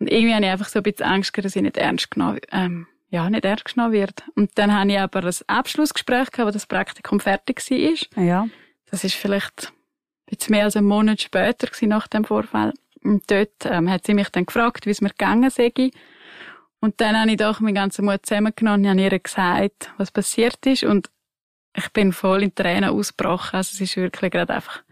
Und 0.00 0.12
irgendwie 0.12 0.34
habe 0.34 0.44
ich 0.44 0.50
einfach 0.50 0.68
so 0.68 0.80
ein 0.80 0.82
bisschen 0.82 1.06
Angst 1.06 1.32
gehabt, 1.32 1.46
dass 1.46 1.56
ich 1.56 1.62
nicht 1.62 1.78
ernst 1.78 2.10
genommen, 2.10 2.40
ähm, 2.52 2.86
ja, 3.10 3.28
nicht 3.30 3.44
ernst 3.44 3.74
genommen 3.74 3.92
wird. 3.92 4.22
Und 4.34 4.50
dann 4.56 4.74
habe 4.74 4.90
ich 4.90 4.98
aber 4.98 5.24
ein 5.24 5.34
Abschlussgespräch 5.46 6.30
gehabt, 6.30 6.48
wo 6.48 6.50
das 6.50 6.66
Praktikum 6.66 7.20
fertig 7.20 7.58
war. 7.70 8.24
Ja. 8.24 8.48
Das 8.90 9.04
ist 9.04 9.14
vielleicht 9.14 9.72
ein 10.30 10.36
bisschen 10.36 10.52
mehr 10.54 10.64
als 10.64 10.76
einen 10.76 10.86
Monat 10.86 11.20
später 11.20 11.68
nach 11.86 12.06
dem 12.08 12.24
Vorfall. 12.24 12.74
Und 13.02 13.30
dort 13.30 13.64
ähm, 13.64 13.88
hat 13.90 14.06
sie 14.06 14.14
mich 14.14 14.28
dann 14.30 14.44
gefragt, 14.46 14.84
wie 14.86 14.90
es 14.90 15.00
mir 15.00 15.10
gegangen 15.10 15.50
sei. 15.50 15.72
Und 16.80 17.00
dann 17.00 17.18
habe 17.18 17.30
ich 17.30 17.36
doch 17.38 17.60
meinen 17.60 17.74
ganzen 17.74 18.04
Mut 18.04 18.24
zusammengenommen 18.26 18.84
und 18.84 18.90
habe 18.90 19.00
ihr 19.00 19.18
gesagt, 19.18 19.90
was 19.96 20.10
passiert 20.10 20.64
ist. 20.66 20.84
Und 20.84 21.10
ich 21.74 21.88
bin 21.92 22.12
voll 22.12 22.42
in 22.42 22.54
Tränen 22.54 22.90
ausgebrochen. 22.90 23.56
Also 23.56 23.70
es 23.74 23.80
ist 23.80 23.96
wirklich 23.96 24.30
gerade 24.32 24.54
einfach 24.54 24.82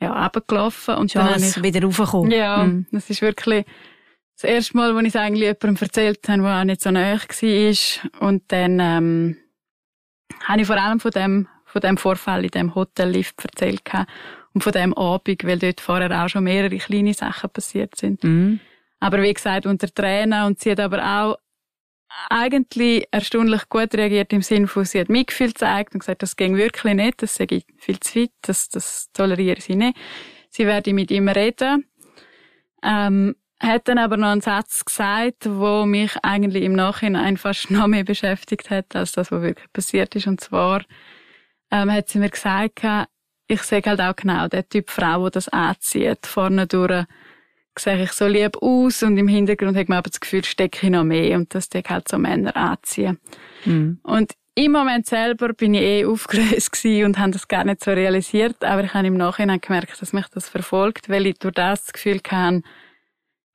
ja, 0.00 0.12
runtergelaufen. 0.22 0.94
Und 0.96 1.06
Ist 1.06 1.16
dann 1.16 1.28
habe 1.30 1.40
ich, 1.40 1.62
wieder 1.62 1.82
raufgekommen. 1.82 2.30
ja, 2.30 2.64
Mhm. 2.64 2.86
das 2.92 3.10
ist 3.10 3.20
wirklich 3.22 3.66
das 4.40 4.50
erste 4.50 4.76
Mal, 4.76 4.94
wo 4.94 5.00
ich 5.00 5.08
es 5.08 5.16
eigentlich 5.16 5.42
jemandem 5.42 5.76
erzählt 5.80 6.28
habe, 6.28 6.42
der 6.42 6.60
auch 6.60 6.64
nicht 6.64 6.80
so 6.80 6.90
nahe 6.90 7.18
war. 7.18 8.28
Und 8.28 8.42
dann 8.48 8.80
ähm, 8.80 9.36
habe 10.44 10.60
ich 10.62 10.66
vor 10.66 10.76
allem 10.80 10.98
von 10.98 11.10
dem, 11.10 11.48
von 11.66 11.80
dem 11.80 11.96
Vorfall 11.98 12.44
in 12.44 12.50
dem 12.50 12.74
Hotellift 12.74 13.44
erzählt 13.44 13.84
gehabt. 13.84 14.10
und 14.54 14.64
von 14.64 14.72
dem 14.72 14.94
Abend, 14.94 15.44
weil 15.44 15.58
dort 15.58 15.80
vorher 15.80 16.24
auch 16.24 16.28
schon 16.28 16.44
mehrere 16.44 16.78
kleine 16.78 17.14
Sachen 17.14 17.50
passiert 17.50 17.96
sind. 17.96 18.24
Mhm. 18.24 18.60
Aber 18.98 19.22
wie 19.22 19.32
gesagt, 19.32 19.66
unter 19.66 19.92
Tränen 19.92 20.44
und 20.44 20.60
sie 20.60 20.72
hat 20.72 20.80
aber 20.80 21.04
auch 21.04 21.38
eigentlich 22.28 23.06
erstaunlich 23.10 23.68
gut 23.68 23.94
reagiert 23.94 24.32
im 24.32 24.42
Sinne 24.42 24.66
von, 24.66 24.84
sie 24.84 25.00
hat 25.00 25.08
Mitgefühl 25.08 25.48
gezeigt 25.48 25.94
und 25.94 26.00
gesagt, 26.00 26.22
das 26.22 26.34
ging 26.34 26.56
wirklich 26.56 26.94
nicht, 26.94 27.22
das 27.22 27.36
sei 27.36 27.46
viel 27.76 28.00
zu 28.00 28.20
weit, 28.20 28.32
das, 28.42 28.68
das 28.68 29.10
toleriere 29.12 29.60
sie 29.60 29.76
nicht. 29.76 29.96
Sie 30.48 30.66
werde 30.66 30.92
mit 30.92 31.10
ihm 31.12 31.28
reden. 31.28 31.86
Ähm, 32.82 33.36
hat 33.60 33.88
dann 33.88 33.98
aber 33.98 34.16
noch 34.16 34.28
einen 34.28 34.40
Satz 34.40 34.84
gesagt, 34.84 35.46
wo 35.48 35.84
mich 35.84 36.12
eigentlich 36.22 36.64
im 36.64 36.72
Nachhinein 36.72 37.36
fast 37.36 37.70
noch 37.70 37.86
mehr 37.86 38.04
beschäftigt 38.04 38.70
hat, 38.70 38.96
als 38.96 39.12
das, 39.12 39.30
was 39.30 39.42
wirklich 39.42 39.72
passiert 39.72 40.16
ist. 40.16 40.26
Und 40.26 40.40
zwar 40.40 40.82
ähm, 41.70 41.92
hat 41.92 42.08
sie 42.08 42.18
mir 42.18 42.30
gesagt, 42.30 42.80
ich 43.46 43.62
sehe 43.62 43.82
halt 43.84 44.00
auch 44.00 44.16
genau 44.16 44.48
der 44.48 44.68
Typ 44.68 44.90
Frau, 44.90 45.26
die 45.26 45.32
das 45.32 45.48
anzieht, 45.48 46.26
vorne 46.26 46.66
durch 46.66 47.04
sehe 47.78 48.02
ich 48.02 48.12
so 48.12 48.26
lieb 48.26 48.56
aus 48.60 49.02
und 49.02 49.16
im 49.16 49.28
Hintergrund 49.28 49.76
hat 49.76 49.88
man 49.88 49.98
aber 49.98 50.10
das 50.10 50.20
Gefühl, 50.20 50.44
stecke 50.44 50.86
ich 50.86 50.92
noch 50.92 51.04
mehr 51.04 51.36
und 51.36 51.54
das 51.54 51.68
tue 51.68 51.82
halt 51.88 52.08
so 52.08 52.18
Männer 52.18 52.54
anziehen. 52.54 53.18
Mhm. 53.64 54.00
Und 54.02 54.32
im 54.54 54.72
Moment 54.72 55.06
selber 55.06 55.52
bin 55.52 55.74
ich 55.74 55.82
eh 55.82 56.04
aufgelöst 56.04 56.84
und 56.84 57.18
habe 57.18 57.30
das 57.30 57.48
gar 57.48 57.64
nicht 57.64 57.82
so 57.82 57.92
realisiert, 57.92 58.62
aber 58.64 58.84
ich 58.84 58.92
habe 58.92 59.06
im 59.06 59.16
Nachhinein 59.16 59.60
gemerkt, 59.60 60.00
dass 60.02 60.12
mich 60.12 60.26
das 60.28 60.48
verfolgt, 60.48 61.08
weil 61.08 61.26
ich 61.26 61.38
durch 61.38 61.54
das, 61.54 61.84
das 61.84 61.92
Gefühl 61.92 62.20
hatte, 62.28 62.62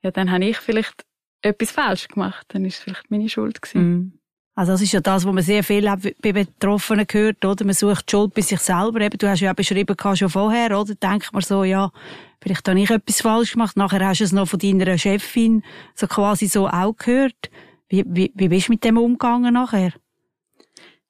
ja, 0.06 0.12
dann 0.12 0.32
habe 0.32 0.46
ich 0.46 0.58
vielleicht 0.58 1.04
etwas 1.42 1.72
falsch 1.72 2.08
gemacht, 2.08 2.46
dann 2.50 2.64
ist 2.64 2.76
es 2.76 2.84
vielleicht 2.84 3.10
meine 3.10 3.28
Schuld 3.28 3.60
gewesen. 3.62 3.90
Mm. 3.90 4.20
Also 4.54 4.72
das 4.72 4.82
ist 4.84 4.94
ja 4.94 5.02
das, 5.02 5.26
was 5.26 5.34
man 5.34 5.44
sehr 5.44 5.64
viel 5.64 5.92
bei 6.22 6.32
Betroffenen 6.32 7.06
hört, 7.12 7.44
oder? 7.44 7.66
Man 7.66 7.74
sucht 7.74 8.10
Schuld 8.10 8.34
bei 8.36 8.42
sich 8.42 8.60
selber. 8.60 9.02
Eben, 9.02 9.18
du 9.18 9.28
hast 9.28 9.42
ja 9.42 9.52
auch 9.52 9.56
beschrieben 9.56 9.98
schon 10.14 10.30
vorher, 10.30 10.80
oder? 10.80 10.96
Denkt 10.96 11.34
man 11.34 11.42
so, 11.42 11.66
ja, 11.66 11.92
vielleicht 12.40 12.66
habe 12.70 12.80
ich 12.80 12.90
etwas 12.90 13.20
falsch 13.20 13.54
gemacht. 13.54 13.76
Nachher 13.76 14.08
hast 14.08 14.20
du 14.20 14.24
es 14.24 14.32
noch 14.32 14.48
von 14.48 14.60
deiner 14.60 14.98
Chefin 14.98 15.62
so 15.94 16.08
quasi 16.08 16.48
so 16.48 16.70
auch 16.70 16.96
gehört. 16.96 17.50
Wie, 17.90 18.06
wie, 18.08 18.32
wie 18.34 18.48
bist 18.48 18.70
du 18.70 18.74
mit 18.74 18.84
dem 18.86 18.98
umgegangen 18.98 19.56
nachher? 19.56 19.92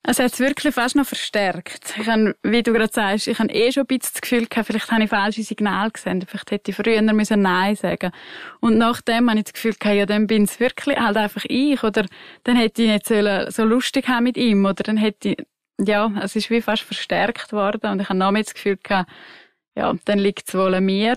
Es 0.08 0.20
hat 0.20 0.34
es 0.34 0.40
wirklich 0.40 0.76
fast 0.76 0.96
noch 0.96 1.08
verstärkt. 1.08 1.96
Ich 2.00 2.08
habe, 2.08 2.36
wie 2.44 2.62
du 2.62 2.74
gerade 2.74 2.94
sagst, 2.94 3.28
ich 3.28 3.40
habe 3.40 3.52
eh 3.52 3.72
schon 3.72 3.84
ein 3.84 3.88
bisschen 3.88 4.12
das 4.14 4.22
Gefühl 4.22 4.46
gehabt, 4.46 4.68
vielleicht 4.68 4.92
habe 4.92 5.04
ich 5.04 5.10
falsche 5.10 5.42
Signale 5.42 5.90
gesehen. 5.90 6.24
Vielleicht 6.28 6.52
hätte 6.52 6.70
ich 6.70 6.78
früher 6.78 7.02
müssen 7.02 7.42
Nein 7.42 7.76
sagen 7.76 8.12
Und 8.60 8.78
nachdem 8.78 9.30
habe 9.30 9.40
ich 9.40 9.46
das 9.46 9.54
Gefühl 9.54 9.74
gehabt, 9.74 9.98
ja, 9.98 10.06
dann 10.06 10.28
bin 10.28 10.44
es 10.44 10.60
wirklich 10.60 11.00
halt 11.00 11.18
einfach 11.18 11.44
ich. 11.48 11.82
Oder 11.84 12.06
dann 12.44 12.56
hätte 12.56 12.84
ich 12.84 12.90
nicht 12.90 13.08
so 13.08 13.64
lustig 13.64 14.08
haben 14.08 14.26
mit 14.26 14.38
ihm. 14.38 14.64
Oder 14.66 14.84
dann 14.84 14.98
hätte 14.98 15.30
ich, 15.30 15.38
ja, 15.80 16.12
es 16.22 16.36
ist 16.36 16.52
wie 16.52 16.62
fast 16.62 16.84
verstärkt 16.84 17.52
worden. 17.52 17.90
Und 17.90 18.00
ich 18.00 18.08
habe 18.08 18.20
noch 18.20 18.30
mehr 18.30 18.44
das 18.44 18.54
Gefühl 18.54 18.78
gehabt, 18.78 19.10
ja, 19.76 19.92
dann 20.06 20.20
liegt 20.20 20.48
es 20.48 20.54
wohl 20.54 20.76
an 20.76 20.86
mir. 20.86 21.16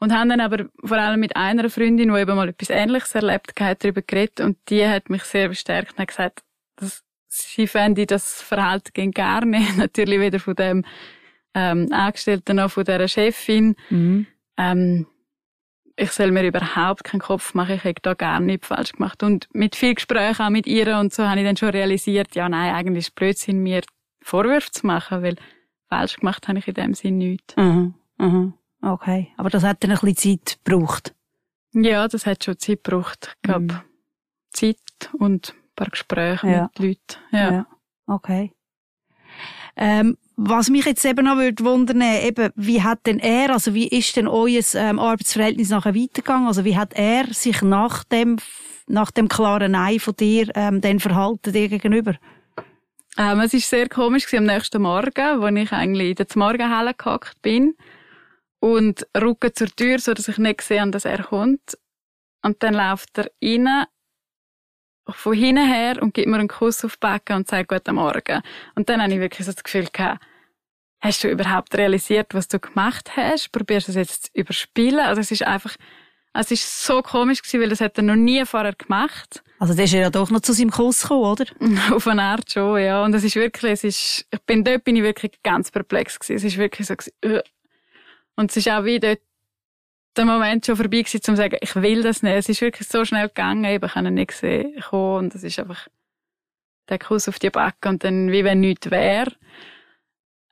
Und 0.00 0.12
haben 0.12 0.28
dann 0.28 0.40
aber 0.40 0.64
vor 0.82 0.98
allem 0.98 1.20
mit 1.20 1.36
einer 1.36 1.70
Freundin, 1.70 2.12
die 2.12 2.20
eben 2.20 2.34
mal 2.34 2.48
etwas 2.48 2.70
Ähnliches 2.70 3.14
erlebt 3.14 3.60
hat, 3.60 3.84
darüber 3.84 4.02
geredet. 4.02 4.40
Und 4.40 4.58
die 4.70 4.84
hat 4.88 5.08
mich 5.08 5.22
sehr 5.22 5.48
bestärkt 5.48 5.92
und 5.92 6.00
hat 6.00 6.08
gesagt, 6.08 6.42
das 6.76 7.03
sie 7.34 7.66
fände 7.66 8.06
das 8.06 8.40
Verhalten 8.42 9.10
gerne. 9.10 9.60
Natürlich 9.76 10.20
weder 10.20 10.40
von 10.40 10.54
dem 10.54 10.84
ähm, 11.54 11.88
Angestellten 11.92 12.56
noch 12.56 12.70
von 12.70 12.84
dieser 12.84 13.08
Chefin. 13.08 13.76
Mhm. 13.90 14.26
Ähm, 14.56 15.06
ich 15.96 16.10
soll 16.10 16.32
mir 16.32 16.44
überhaupt 16.44 17.04
keinen 17.04 17.20
Kopf 17.20 17.54
machen, 17.54 17.76
ich 17.76 17.84
hätte 17.84 18.02
da 18.02 18.14
gar 18.14 18.40
nichts 18.40 18.66
falsch 18.66 18.92
gemacht. 18.92 19.22
Und 19.22 19.48
mit 19.52 19.76
viel 19.76 19.94
Gespräch 19.94 20.40
auch 20.40 20.50
mit 20.50 20.66
ihr 20.66 20.98
und 20.98 21.12
so 21.12 21.24
habe 21.24 21.38
ich 21.40 21.46
dann 21.46 21.56
schon 21.56 21.68
realisiert, 21.68 22.34
ja 22.34 22.48
nein, 22.48 22.74
eigentlich 22.74 22.98
ist 23.04 23.08
es 23.08 23.14
Blödsinn, 23.14 23.62
mir 23.62 23.82
Vorwürfe 24.20 24.72
zu 24.72 24.86
machen, 24.86 25.22
weil 25.22 25.36
falsch 25.88 26.16
gemacht 26.16 26.48
habe 26.48 26.58
ich 26.58 26.66
in 26.66 26.74
dem 26.74 26.94
Sinn 26.94 27.18
nichts. 27.18 27.54
Mhm. 27.56 27.94
Mhm. 28.18 28.54
Okay, 28.82 29.28
aber 29.36 29.50
das 29.50 29.62
hat 29.62 29.84
dann 29.84 29.92
ein 29.92 29.98
bisschen 30.00 30.38
Zeit 30.38 30.58
gebraucht? 30.64 31.14
Ja, 31.72 32.08
das 32.08 32.26
hat 32.26 32.42
schon 32.44 32.58
Zeit 32.58 32.82
gebraucht. 32.82 33.36
Ich 33.36 33.42
glaube, 33.42 33.74
mhm. 33.74 33.80
Zeit 34.52 34.76
und 35.12 35.54
paar 35.74 35.88
Gespräche 35.88 36.48
ja. 36.48 36.62
mit 36.62 36.78
Leuten. 36.78 37.20
Ja. 37.32 37.52
ja. 37.52 37.66
Okay. 38.06 38.52
Ähm, 39.76 40.16
was 40.36 40.68
mich 40.68 40.84
jetzt 40.84 41.04
eben 41.04 41.24
noch 41.24 41.36
würde 41.36 41.64
wundern, 41.64 42.00
eben, 42.00 42.50
wie 42.56 42.82
hat 42.82 43.06
denn 43.06 43.18
er, 43.18 43.50
also 43.50 43.74
wie 43.74 43.88
ist 43.88 44.16
denn 44.16 44.26
euer 44.26 44.62
ähm, 44.74 44.98
Arbeitsverhältnis 44.98 45.70
nachher 45.70 45.94
weitergegangen? 45.94 46.48
Also 46.48 46.64
wie 46.64 46.76
hat 46.76 46.92
er 46.94 47.32
sich 47.32 47.62
nach 47.62 48.04
dem, 48.04 48.36
nach 48.86 49.10
dem 49.10 49.28
klaren 49.28 49.72
Nein 49.72 50.00
von 50.00 50.16
dir, 50.16 50.48
ähm, 50.54 50.80
dann 50.80 51.00
verhalten 51.00 51.52
dir 51.52 51.68
gegenüber? 51.68 52.14
Ähm, 53.16 53.40
es 53.40 53.52
war 53.52 53.60
sehr 53.60 53.88
komisch 53.88 54.32
am 54.34 54.44
nächsten 54.44 54.82
Morgen, 54.82 55.40
wo 55.40 55.46
ich 55.46 55.72
eigentlich 55.72 56.18
in 56.18 56.26
der 56.26 56.26
Morgenhalle 56.34 56.94
gehockt 56.94 57.40
bin 57.42 57.76
und 58.58 59.06
rucke 59.20 59.52
zur 59.52 59.68
Tür, 59.68 60.00
so 60.00 60.14
dass 60.14 60.26
ich 60.26 60.38
nicht 60.38 60.62
sehe, 60.62 60.88
dass 60.90 61.04
er 61.04 61.22
kommt. 61.22 61.78
Und 62.42 62.62
dann 62.62 62.74
läuft 62.74 63.18
er 63.18 63.30
rein 63.42 63.86
von 65.08 65.34
hinten 65.34 65.66
her 65.66 66.02
und 66.02 66.14
gibt 66.14 66.28
mir 66.28 66.38
einen 66.38 66.48
Kuss 66.48 66.84
auf 66.84 66.96
die 66.96 67.00
Backe 67.00 67.34
und 67.34 67.48
sagt 67.48 67.68
Guten 67.68 67.96
Morgen. 67.96 68.42
Und 68.74 68.88
dann 68.88 69.02
habe 69.02 69.12
ich 69.12 69.20
wirklich 69.20 69.46
so 69.46 69.52
das 69.52 69.62
Gefühl 69.62 69.88
gehabt, 69.92 70.22
hast 71.00 71.22
du 71.22 71.28
überhaupt 71.28 71.74
realisiert, 71.76 72.32
was 72.32 72.48
du 72.48 72.58
gemacht 72.58 73.16
hast? 73.16 73.52
Probierst 73.52 73.88
du 73.88 73.92
es 73.92 73.96
jetzt 73.96 74.24
zu 74.24 74.30
überspielen? 74.34 75.00
Also 75.00 75.20
es 75.20 75.30
ist 75.30 75.42
einfach, 75.42 75.76
es 76.32 76.50
ist 76.50 76.84
so 76.84 77.02
komisch 77.02 77.42
gewesen, 77.42 77.60
weil 77.60 77.68
das 77.68 77.80
hat 77.80 77.98
er 77.98 78.02
noch 78.02 78.16
nie 78.16 78.44
vorher 78.46 78.74
gemacht. 78.74 79.42
Also 79.58 79.74
der 79.74 79.84
ist 79.84 79.92
ja 79.92 80.10
doch 80.10 80.30
noch 80.30 80.40
zu 80.40 80.52
seinem 80.52 80.70
Kuss 80.70 81.02
gekommen, 81.02 81.24
oder? 81.24 81.44
Auf 81.94 82.06
eine 82.08 82.22
Art 82.22 82.50
schon, 82.50 82.80
ja. 82.80 83.04
Und 83.04 83.14
es 83.14 83.24
ist 83.24 83.36
wirklich, 83.36 83.72
es 83.72 83.84
ist, 83.84 84.26
ich 84.30 84.40
bin, 84.40 84.64
dort 84.64 84.84
bin 84.84 84.96
ich 84.96 85.02
wirklich 85.02 85.32
ganz 85.42 85.70
perplex 85.70 86.18
gewesen. 86.18 86.36
Es 86.36 86.44
ist 86.44 86.56
wirklich 86.56 86.88
so 86.88 86.96
gewesen, 86.96 87.12
uh. 87.24 87.40
Und 88.36 88.50
es 88.50 88.56
ist 88.56 88.68
auch 88.68 88.84
wie 88.84 88.98
dort 88.98 89.20
der 90.16 90.24
Moment 90.24 90.66
schon 90.66 90.76
vorbei 90.76 91.02
gewesen, 91.02 91.16
um 91.16 91.22
zu 91.22 91.36
sagen, 91.36 91.56
ich 91.60 91.76
will 91.76 92.02
das 92.02 92.22
nicht. 92.22 92.34
Es 92.34 92.48
ist 92.48 92.60
wirklich 92.60 92.88
so 92.88 93.04
schnell 93.04 93.28
gegangen, 93.28 93.64
ich 93.64 93.94
habe 93.94 94.08
ihn 94.08 94.14
nicht 94.14 94.28
gesehen 94.28 94.80
kommen 94.80 95.26
und 95.26 95.34
es 95.34 95.42
ist 95.42 95.58
einfach 95.58 95.88
der 96.88 96.98
Kuss 96.98 97.28
auf 97.28 97.38
die 97.38 97.50
Backe 97.50 97.88
und 97.88 98.04
dann, 98.04 98.30
wie 98.30 98.44
wenn 98.44 98.60
nichts 98.60 98.90
wäre. 98.90 99.32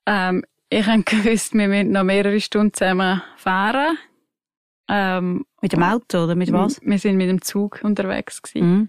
Ähm, 0.07 0.45
ich 0.69 0.87
habe 0.87 1.03
gewusst, 1.05 1.55
wir 1.55 1.69
müssen 1.69 1.93
noch 1.93 2.05
mehrere 2.05 2.41
Stunden 2.41 2.73
zusammen 2.73 3.23
fahren. 3.37 3.99
Ähm, 4.89 5.47
mit 5.61 5.73
dem 5.73 5.83
Auto 5.83 6.25
oder 6.25 6.35
mit 6.35 6.53
was? 6.53 6.81
Wir 6.83 6.99
sind 6.99 7.17
mit 7.17 7.29
dem 7.29 7.41
Zug 7.41 7.81
unterwegs 7.83 8.43
gewesen. 8.43 8.71
Mhm. 8.71 8.89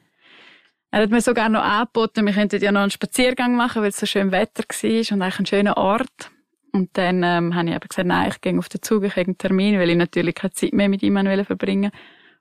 Er 0.91 1.01
hat 1.01 1.09
mir 1.09 1.21
sogar 1.21 1.49
noch 1.49 1.63
angeboten, 1.63 2.25
wir 2.25 2.33
könnten 2.33 2.61
ja 2.61 2.71
noch 2.71 2.81
einen 2.81 2.91
Spaziergang 2.91 3.55
machen, 3.55 3.81
weil 3.81 3.89
es 3.89 3.97
so 3.97 4.05
schön 4.05 4.31
Wetter 4.31 4.63
war 4.63 5.15
und 5.15 5.21
eigentlich 5.21 5.39
ein 5.39 5.45
schöner 5.45 5.77
Ort. 5.77 6.31
Und 6.73 6.89
dann 6.97 7.21
ähm, 7.23 7.55
habe 7.55 7.69
ich 7.69 7.75
eben 7.75 7.87
gesagt, 7.87 8.07
nein, 8.07 8.29
ich 8.29 8.41
gehe 8.41 8.57
auf 8.57 8.67
den 8.67 8.81
Zug, 8.81 9.03
ich 9.03 9.15
habe 9.15 9.27
einen 9.27 9.37
Termin, 9.37 9.79
weil 9.79 9.91
ich 9.91 9.95
natürlich 9.95 10.33
keine 10.33 10.53
Zeit 10.53 10.73
mehr 10.73 10.89
mit 10.89 11.03
ihm 11.03 11.15
verbringen 11.45 11.91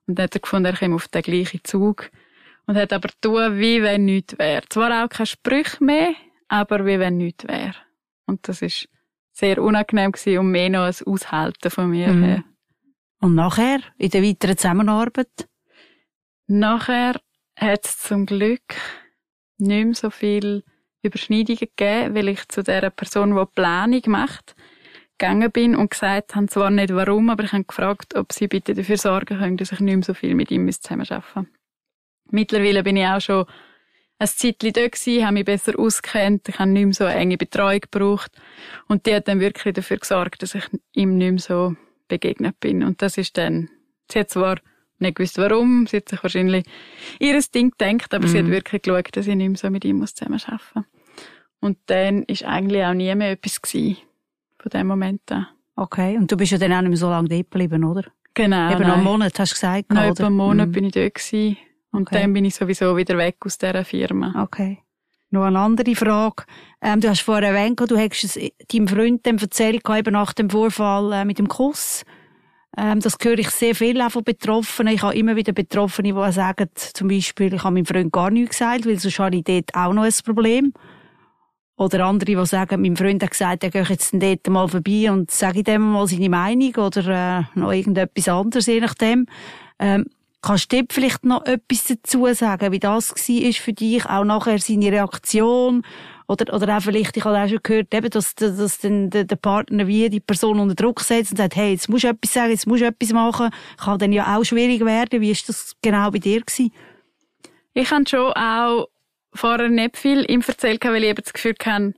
Und 0.06 0.18
dann 0.18 0.24
hat 0.24 0.34
er 0.34 0.40
gefunden, 0.40 0.66
er 0.66 0.72
käme 0.72 0.94
auf 0.94 1.06
den 1.08 1.22
gleichen 1.22 1.60
Zug. 1.64 2.10
Und 2.66 2.76
hat 2.76 2.92
aber 2.92 3.10
tun, 3.20 3.58
wie 3.58 3.82
wenn 3.82 4.06
nichts 4.06 4.38
wäre. 4.38 4.62
Zwar 4.70 5.04
auch 5.04 5.08
kein 5.08 5.26
Sprüch 5.26 5.80
mehr, 5.80 6.14
aber 6.48 6.86
wie 6.86 6.98
wenn 6.98 7.18
nichts 7.18 7.46
wäre. 7.46 7.74
Und 8.24 8.48
das 8.48 8.62
ist 8.62 8.88
sehr 9.32 9.62
unangenehm 9.62 10.12
gewesen 10.12 10.38
und 10.38 10.50
mehr 10.50 10.70
noch 10.70 10.84
ein 10.84 11.06
Aushalten 11.06 11.70
von 11.70 11.90
mir 11.90 12.08
mhm. 12.08 12.24
her. 12.24 12.44
Und 13.20 13.34
nachher, 13.34 13.80
in 13.98 14.10
der 14.10 14.22
weiteren 14.22 14.56
Zusammenarbeit? 14.56 15.48
Nachher 16.46 17.20
hat 17.56 17.84
es 17.84 17.98
zum 17.98 18.26
Glück 18.26 18.74
nicht 19.58 19.84
mehr 19.84 19.94
so 19.94 20.10
viel 20.10 20.64
Überschneidungen 21.02 21.58
gegeben, 21.58 22.14
weil 22.14 22.28
ich 22.28 22.48
zu 22.48 22.62
der 22.62 22.90
Person, 22.90 23.36
die 23.36 23.44
Planung 23.54 24.02
macht, 24.06 24.54
gegangen 25.18 25.50
bin 25.50 25.76
und 25.76 25.90
gesagt 25.90 26.34
habe, 26.34 26.46
zwar 26.46 26.70
nicht 26.70 26.94
warum, 26.94 27.30
aber 27.30 27.44
ich 27.44 27.52
habe 27.52 27.64
gefragt, 27.64 28.14
ob 28.16 28.32
sie 28.32 28.48
bitte 28.48 28.74
dafür 28.74 28.96
sorgen 28.96 29.38
können, 29.38 29.56
dass 29.56 29.72
ich 29.72 29.80
nicht 29.80 29.94
mehr 29.94 30.04
so 30.04 30.14
viel 30.14 30.34
mit 30.34 30.50
ihm 30.50 30.70
zusammenarbeiten 30.70 31.48
Mittlerweile 32.30 32.82
bin 32.82 32.96
ich 32.96 33.06
auch 33.06 33.20
schon 33.20 33.46
ein 34.18 34.28
Zeitchen 34.28 34.72
dort 34.72 34.92
gewesen, 34.92 35.24
habe 35.24 35.34
mich 35.34 35.44
besser 35.44 35.78
auskennt, 35.78 36.48
ich 36.48 36.58
habe 36.58 36.70
nicht 36.70 36.84
mehr 36.84 36.94
so 36.94 37.04
enge 37.04 37.36
Betreuung 37.36 37.80
gebraucht. 37.80 38.32
Und 38.88 39.06
die 39.06 39.14
hat 39.14 39.28
dann 39.28 39.40
wirklich 39.40 39.74
dafür 39.74 39.98
gesorgt, 39.98 40.42
dass 40.42 40.54
ich 40.54 40.64
ihm 40.92 41.18
nicht 41.18 41.30
mehr 41.30 41.40
so 41.40 41.76
begegnet 42.08 42.58
bin. 42.60 42.84
Und 42.84 43.02
das 43.02 43.18
ist 43.18 43.36
dann, 43.36 43.68
sie 44.10 44.20
hat 44.20 44.30
zwar 44.30 44.58
nicht 45.02 45.16
gewusst 45.16 45.38
warum, 45.38 45.86
sie 45.86 45.98
hat 45.98 46.08
sich 46.08 46.22
wahrscheinlich 46.22 46.64
ihres 47.18 47.50
Ding 47.50 47.72
gedacht, 47.76 48.14
aber 48.14 48.26
mhm. 48.26 48.30
sie 48.30 48.38
hat 48.38 48.46
mhm. 48.46 48.50
wirklich 48.50 48.82
geschaut, 48.82 49.08
dass 49.12 49.26
ich 49.26 49.34
nicht 49.34 49.48
mehr 49.48 49.58
so 49.58 49.70
mit 49.70 49.84
ihm 49.84 50.04
zusammenarbeiten 50.06 50.58
muss. 50.74 50.84
Und 51.60 51.78
dann 51.86 52.22
ist 52.24 52.44
eigentlich 52.44 52.84
auch 52.84 52.94
nie 52.94 53.14
mehr 53.14 53.32
etwas 53.32 53.62
gewesen, 53.62 53.98
von 54.58 54.70
dem 54.70 54.86
Moment 54.86 55.20
an. 55.30 55.46
Okay, 55.76 56.16
und 56.16 56.30
du 56.30 56.36
bist 56.36 56.52
ja 56.52 56.58
dann 56.58 56.72
auch 56.72 56.80
nicht 56.80 56.90
mehr 56.90 56.96
so 56.96 57.08
lange 57.08 57.28
dort 57.28 57.50
geblieben, 57.50 57.84
oder? 57.84 58.04
Genau. 58.34 58.72
Eben 58.72 58.82
noch 58.82 58.94
einen 58.94 59.04
Monat, 59.04 59.38
hast 59.38 59.52
du 59.52 59.54
gesagt, 59.54 59.90
Noch 59.92 60.10
oder? 60.10 60.26
einen 60.26 60.36
Monat 60.36 60.68
mhm. 60.68 60.72
bin 60.72 60.84
ich 60.84 60.92
dort 60.92 61.14
gewesen. 61.14 61.56
Und 61.92 62.08
okay. 62.08 62.22
dann 62.22 62.32
bin 62.32 62.44
ich 62.44 62.54
sowieso 62.54 62.96
wieder 62.96 63.16
weg 63.18 63.36
aus 63.40 63.58
dieser 63.58 63.84
Firma. 63.84 64.42
Okay. 64.42 64.78
Noch 65.30 65.44
eine 65.44 65.58
andere 65.58 65.94
Frage. 65.94 66.44
Ähm, 66.80 67.00
du 67.00 67.08
hast 67.08 67.20
vorher 67.20 67.50
erwähnt, 67.50 67.80
du 67.80 67.96
hättest 67.96 68.36
es 68.36 68.50
deinem 68.68 68.88
Freund 68.88 69.26
erzählt, 69.26 69.82
eben 69.88 70.12
nach 70.12 70.32
dem 70.32 70.50
Vorfall 70.50 71.12
äh, 71.12 71.24
mit 71.24 71.38
dem 71.38 71.48
Kuss. 71.48 72.04
Ähm, 72.76 73.00
das 73.00 73.18
höre 73.22 73.38
ich 73.38 73.50
sehr 73.50 73.74
viel 73.74 74.00
auch 74.00 74.10
von 74.10 74.24
Betroffenen. 74.24 74.94
Ich 74.94 75.02
habe 75.02 75.14
immer 75.14 75.36
wieder 75.36 75.52
Betroffene, 75.52 76.14
die 76.14 76.32
sagen, 76.32 76.70
zum 76.74 77.08
Beispiel, 77.08 77.54
ich 77.54 77.64
habe 77.64 77.74
meinem 77.74 77.86
Freund 77.86 78.12
gar 78.12 78.30
nichts 78.30 78.58
gesagt, 78.58 78.86
weil 78.86 78.98
sonst 78.98 79.18
habe 79.18 79.36
ich 79.36 79.44
dort 79.44 79.74
auch 79.74 79.92
noch 79.92 80.04
ein 80.04 80.12
Problem. 80.24 80.72
Oder 81.76 82.06
andere, 82.06 82.36
die 82.36 82.46
sagen, 82.46 82.80
mein 82.80 82.96
Freund 82.96 83.22
hat 83.22 83.30
gesagt, 83.30 83.64
er 83.64 83.70
geht 83.70 83.88
jetzt 83.88 84.14
dort 84.14 84.48
mal 84.48 84.68
vorbei 84.68 85.10
und 85.10 85.30
sage 85.30 85.62
dem 85.62 85.82
mal 85.82 86.06
seine 86.06 86.28
Meinung 86.28 86.74
oder 86.76 87.38
äh, 87.38 87.58
noch 87.58 87.72
irgendetwas 87.72 88.28
anderes, 88.28 88.66
je 88.66 88.80
nachdem. 88.80 89.26
Ähm, 89.78 90.06
kannst 90.42 90.72
du 90.72 90.82
vielleicht 90.90 91.24
noch 91.24 91.44
etwas 91.44 91.84
dazu 91.84 92.26
sagen, 92.34 92.72
wie 92.72 92.78
das 92.78 93.10
war 93.10 93.52
für 93.52 93.72
dich, 93.72 94.06
auch 94.06 94.24
nachher 94.24 94.58
seine 94.58 94.92
Reaktion 94.92 95.82
oder, 96.32 96.54
oder 96.54 96.76
auch 96.76 96.82
vielleicht, 96.82 97.16
ich 97.16 97.24
habe 97.24 97.38
auch 97.38 97.48
schon 97.48 97.60
gehört, 97.62 97.94
eben, 97.94 98.10
dass, 98.10 98.34
dass 98.34 98.78
dann 98.78 99.10
der, 99.10 99.24
der 99.24 99.36
Partner 99.36 99.86
wie 99.86 100.08
die 100.08 100.20
Person 100.20 100.58
unter 100.58 100.74
Druck 100.74 101.00
setzt 101.00 101.32
und 101.32 101.36
sagt, 101.36 101.56
hey, 101.56 101.72
jetzt 101.72 101.88
musst 101.88 102.04
du 102.04 102.08
etwas 102.08 102.32
sagen, 102.32 102.50
jetzt 102.50 102.66
musst 102.66 102.82
du 102.82 102.86
etwas 102.86 103.12
machen. 103.12 103.50
Kann 103.76 103.98
dann 103.98 104.12
ja 104.12 104.36
auch 104.36 104.44
schwierig 104.44 104.84
werden. 104.84 105.20
Wie 105.20 105.30
ist 105.30 105.48
das 105.48 105.76
genau 105.82 106.10
bei 106.10 106.18
dir 106.18 106.40
gewesen? 106.40 106.72
Ich 107.74 107.90
habe 107.90 108.08
schon 108.08 108.32
auch 108.32 108.88
vorher 109.34 109.68
nicht 109.68 109.96
viel 109.96 110.30
ihm 110.30 110.42
erzählt, 110.46 110.84
weil 110.84 111.04
ich 111.04 111.10
eben 111.10 111.22
das 111.22 111.32
Gefühl 111.32 111.54
hatte, 111.64 111.94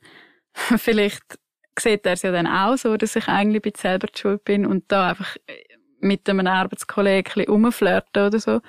vielleicht 0.78 1.38
sieht 1.78 2.06
er 2.06 2.12
es 2.12 2.22
ja 2.22 2.32
dann 2.32 2.46
auch 2.46 2.76
so, 2.76 2.96
dass 2.96 3.16
ich 3.16 3.28
eigentlich 3.28 3.64
ein 3.64 3.72
selber 3.76 4.08
schuld 4.14 4.44
bin 4.44 4.66
und 4.66 4.84
da 4.88 5.10
einfach 5.10 5.36
mit 6.00 6.28
einem 6.28 6.46
Arbeitskollegen 6.46 7.32
ein 7.32 7.34
bisschen 7.34 7.50
rumflirten 7.50 8.26
oder 8.26 8.38
so. 8.38 8.60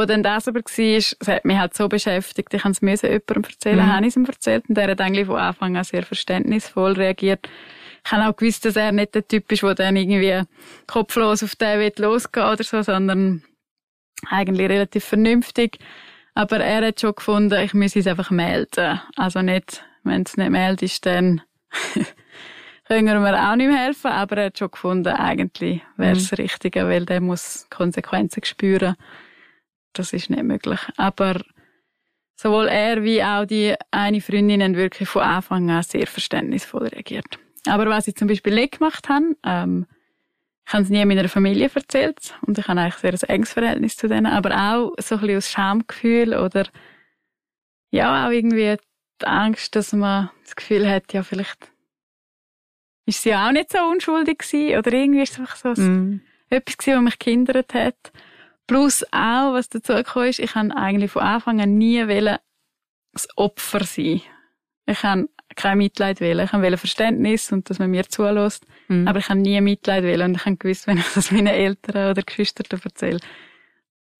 Wo 0.00 0.06
dann 0.06 0.22
das 0.22 0.48
aber 0.48 0.60
war, 0.60 0.96
es 0.96 1.16
hat 1.26 1.44
mich 1.44 1.58
halt 1.58 1.74
so 1.74 1.86
beschäftigt, 1.86 2.54
ich 2.54 2.64
musste 2.64 2.86
es 2.86 3.02
jemandem 3.02 3.44
erzählen, 3.44 3.84
mhm. 3.84 3.92
habe 3.92 4.06
ich 4.06 4.08
es 4.08 4.16
ihm 4.16 4.24
erzählt 4.24 4.64
und 4.66 4.74
der 4.74 4.88
hat 4.88 5.00
eigentlich 5.02 5.26
von 5.26 5.36
Anfang 5.36 5.76
an 5.76 5.84
sehr 5.84 6.04
verständnisvoll 6.04 6.92
reagiert. 6.92 7.46
Ich 8.02 8.10
habe 8.10 8.26
auch 8.26 8.34
gewusst, 8.34 8.64
dass 8.64 8.76
er 8.76 8.92
nicht 8.92 9.14
der 9.14 9.28
Typ 9.28 9.52
ist, 9.52 9.62
der 9.62 9.74
dann 9.74 9.96
irgendwie 9.96 10.40
kopflos 10.86 11.42
auf 11.42 11.54
den 11.56 11.80
will 11.80 11.92
losgehen 11.98 12.46
oder 12.46 12.64
so, 12.64 12.80
sondern 12.80 13.42
eigentlich 14.30 14.70
relativ 14.70 15.04
vernünftig. 15.04 15.76
Aber 16.32 16.60
er 16.60 16.86
hat 16.86 17.00
schon 17.00 17.14
gefunden, 17.14 17.60
ich 17.60 17.74
muss 17.74 17.94
es 17.94 18.06
einfach 18.06 18.30
melden. 18.30 19.02
Also 19.16 19.42
nicht, 19.42 19.84
wenn 20.02 20.22
es 20.22 20.38
nicht 20.38 20.48
meldet, 20.48 20.82
ist, 20.82 21.04
dann 21.04 21.42
können 22.88 23.06
wir 23.06 23.20
mir 23.20 23.50
auch 23.50 23.54
nicht 23.54 23.68
mehr 23.68 23.84
helfen. 23.84 24.12
Aber 24.12 24.38
er 24.38 24.46
hat 24.46 24.56
schon 24.56 24.70
gefunden, 24.70 25.08
eigentlich 25.08 25.82
wäre 25.98 26.16
es 26.16 26.32
mhm. 26.32 26.36
richtiger, 26.36 26.88
weil 26.88 27.04
der 27.04 27.20
muss 27.20 27.66
Konsequenzen 27.68 28.42
spüren. 28.44 28.96
Das 29.92 30.12
ist 30.12 30.30
nicht 30.30 30.42
möglich. 30.42 30.80
Aber 30.96 31.40
sowohl 32.36 32.68
er 32.68 33.02
wie 33.02 33.22
auch 33.22 33.44
die 33.44 33.74
eine 33.90 34.20
Freundin 34.20 34.62
haben 34.62 34.76
wirklich 34.76 35.08
von 35.08 35.22
Anfang 35.22 35.70
an 35.70 35.82
sehr 35.82 36.06
verständnisvoll 36.06 36.88
reagiert. 36.88 37.38
Aber 37.66 37.86
was 37.86 38.08
ich 38.08 38.14
zum 38.14 38.28
Beispiel 38.28 38.54
nicht 38.54 38.78
gemacht 38.78 39.08
habe, 39.08 39.36
ähm, 39.44 39.86
ich 40.66 40.72
habe 40.72 40.84
es 40.84 40.90
nie 40.90 41.04
meiner 41.04 41.28
Familie 41.28 41.68
erzählt 41.74 42.34
und 42.46 42.56
ich 42.56 42.68
habe 42.68 42.80
eigentlich 42.80 42.94
sehr 42.94 43.12
ein 43.12 43.34
enges 43.34 43.52
Verhältnis 43.52 43.96
zu 43.96 44.08
denen, 44.08 44.26
aber 44.26 44.50
auch 44.54 44.94
so 44.98 45.16
ein 45.16 45.20
bisschen 45.20 45.36
aus 45.36 45.50
Schamgefühl 45.50 46.34
oder 46.34 46.68
ja, 47.90 48.26
auch 48.26 48.30
irgendwie 48.30 48.76
die 49.20 49.26
Angst, 49.26 49.74
dass 49.74 49.92
man 49.92 50.30
das 50.44 50.54
Gefühl 50.54 50.88
hat, 50.88 51.12
ja, 51.12 51.24
vielleicht 51.24 51.70
ist 53.04 53.22
sie 53.22 53.34
auch 53.34 53.50
nicht 53.50 53.72
so 53.72 53.78
unschuldig 53.78 54.38
gewesen 54.38 54.78
oder 54.78 54.92
irgendwie 54.92 55.22
ist 55.22 55.32
es 55.32 55.40
einfach 55.40 55.56
so 55.56 55.70
mm. 55.70 56.20
etwas 56.48 56.78
gewesen, 56.78 56.96
was 56.96 57.04
mich 57.04 57.18
gehindert 57.18 57.74
hat. 57.74 58.12
Plus 58.70 59.02
auch, 59.10 59.52
was 59.52 59.68
dazu 59.68 59.94
gekommen 59.94 60.28
ist, 60.28 60.38
ich 60.38 60.54
habe 60.54 60.76
eigentlich 60.76 61.10
von 61.10 61.22
Anfang 61.22 61.60
an 61.60 61.76
nie 61.76 62.06
das 63.12 63.26
Opfer 63.36 63.82
sein. 63.82 64.22
Ich 64.86 65.02
habe 65.02 65.28
kein 65.56 65.78
Mitleid 65.78 66.20
wählen. 66.20 66.46
Ich 66.46 66.52
wollte 66.52 66.76
Verständnis 66.76 67.50
und 67.50 67.68
dass 67.68 67.80
man 67.80 67.90
mir 67.90 68.08
zulässt. 68.08 68.64
Mhm. 68.86 69.08
Aber 69.08 69.18
ich 69.18 69.28
habe 69.28 69.40
nie 69.40 69.60
Mitleid 69.60 70.04
wählen. 70.04 70.30
Und 70.30 70.36
ich 70.36 70.46
habe 70.46 70.56
gewusst, 70.56 70.86
wenn 70.86 70.98
ich 70.98 71.12
das 71.12 71.32
meinen 71.32 71.48
Eltern 71.48 72.12
oder 72.12 72.22
Geschwistern 72.22 72.80
erzähle, 72.80 73.18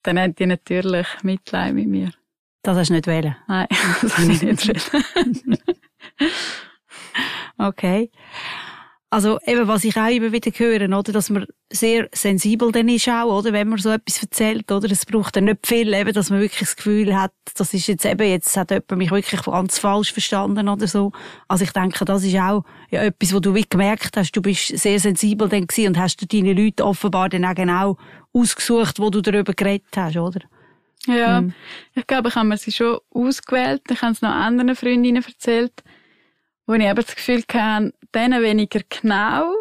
dann 0.02 0.18
haben 0.18 0.34
die 0.34 0.46
natürlich 0.46 1.06
Mitleid 1.22 1.72
mit 1.72 1.86
mir. 1.86 2.10
Das 2.62 2.76
hast 2.76 2.88
du 2.88 2.94
nicht 2.94 3.06
wählen? 3.06 3.36
Nein, 3.46 3.68
das 4.02 4.18
habe 4.18 4.32
ich 4.32 4.42
nicht 4.42 4.66
wählen. 4.66 5.58
okay. 7.58 8.10
Also 9.12 9.40
eben, 9.44 9.66
was 9.66 9.82
ich 9.82 9.96
auch 9.96 10.08
immer 10.08 10.30
wieder 10.30 10.52
höre, 10.54 10.84
oder, 10.96 11.12
dass 11.12 11.30
man 11.30 11.44
sehr 11.68 12.08
sensibel 12.12 12.70
dann 12.70 12.88
ist 12.88 13.08
auch, 13.08 13.38
oder, 13.38 13.52
wenn 13.52 13.68
man 13.68 13.78
so 13.78 13.90
etwas 13.90 14.22
erzählt, 14.22 14.70
oder, 14.70 14.88
es 14.88 15.04
braucht 15.04 15.34
dann 15.34 15.46
nicht 15.46 15.66
viel, 15.66 15.92
eben, 15.92 16.12
dass 16.12 16.30
man 16.30 16.40
wirklich 16.40 16.60
das 16.60 16.76
Gefühl 16.76 17.16
hat, 17.16 17.32
das 17.56 17.74
ist 17.74 17.88
jetzt 17.88 18.04
eben, 18.04 18.28
jetzt 18.28 18.56
hat 18.56 18.70
jemand 18.70 18.92
mich 18.92 19.10
wirklich 19.10 19.42
ganz 19.42 19.80
falsch 19.80 20.12
verstanden 20.12 20.68
oder 20.68 20.86
so. 20.86 21.10
Also 21.48 21.64
ich 21.64 21.72
denke, 21.72 22.04
das 22.04 22.22
ist 22.22 22.36
auch 22.36 22.64
ja, 22.90 23.02
etwas, 23.02 23.34
wo 23.34 23.40
du 23.40 23.52
wie 23.52 23.66
gemerkt 23.68 24.16
hast, 24.16 24.30
du 24.30 24.42
bist 24.42 24.78
sehr 24.78 25.00
sensibel 25.00 25.48
dann 25.48 25.66
gewesen 25.66 25.88
und 25.88 25.98
hast 25.98 26.22
du 26.22 26.26
deine 26.26 26.52
Leute 26.52 26.86
offenbar 26.86 27.28
dann 27.28 27.44
auch 27.44 27.54
genau 27.56 27.96
ausgesucht, 28.32 29.00
wo 29.00 29.10
du 29.10 29.20
darüber 29.22 29.54
geredet 29.54 29.88
hast, 29.96 30.16
oder? 30.18 30.40
Ja, 31.06 31.40
mhm. 31.40 31.54
ich 31.94 32.06
glaube, 32.06 32.28
ich 32.28 32.36
habe 32.36 32.46
mir 32.46 32.58
sie 32.58 32.70
schon 32.70 32.98
ausgewählt, 33.10 33.82
ich 33.90 34.02
habe 34.02 34.12
es 34.12 34.22
noch 34.22 34.30
anderen 34.30 34.76
Freundinnen 34.76 35.24
erzählt, 35.24 35.72
wo 36.70 36.74
ich 36.74 36.88
aber 36.88 37.02
das 37.02 37.16
Gefühl 37.16 37.42
hatte, 37.52 37.92
denen 38.14 38.42
weniger 38.44 38.80
genau, 38.88 39.52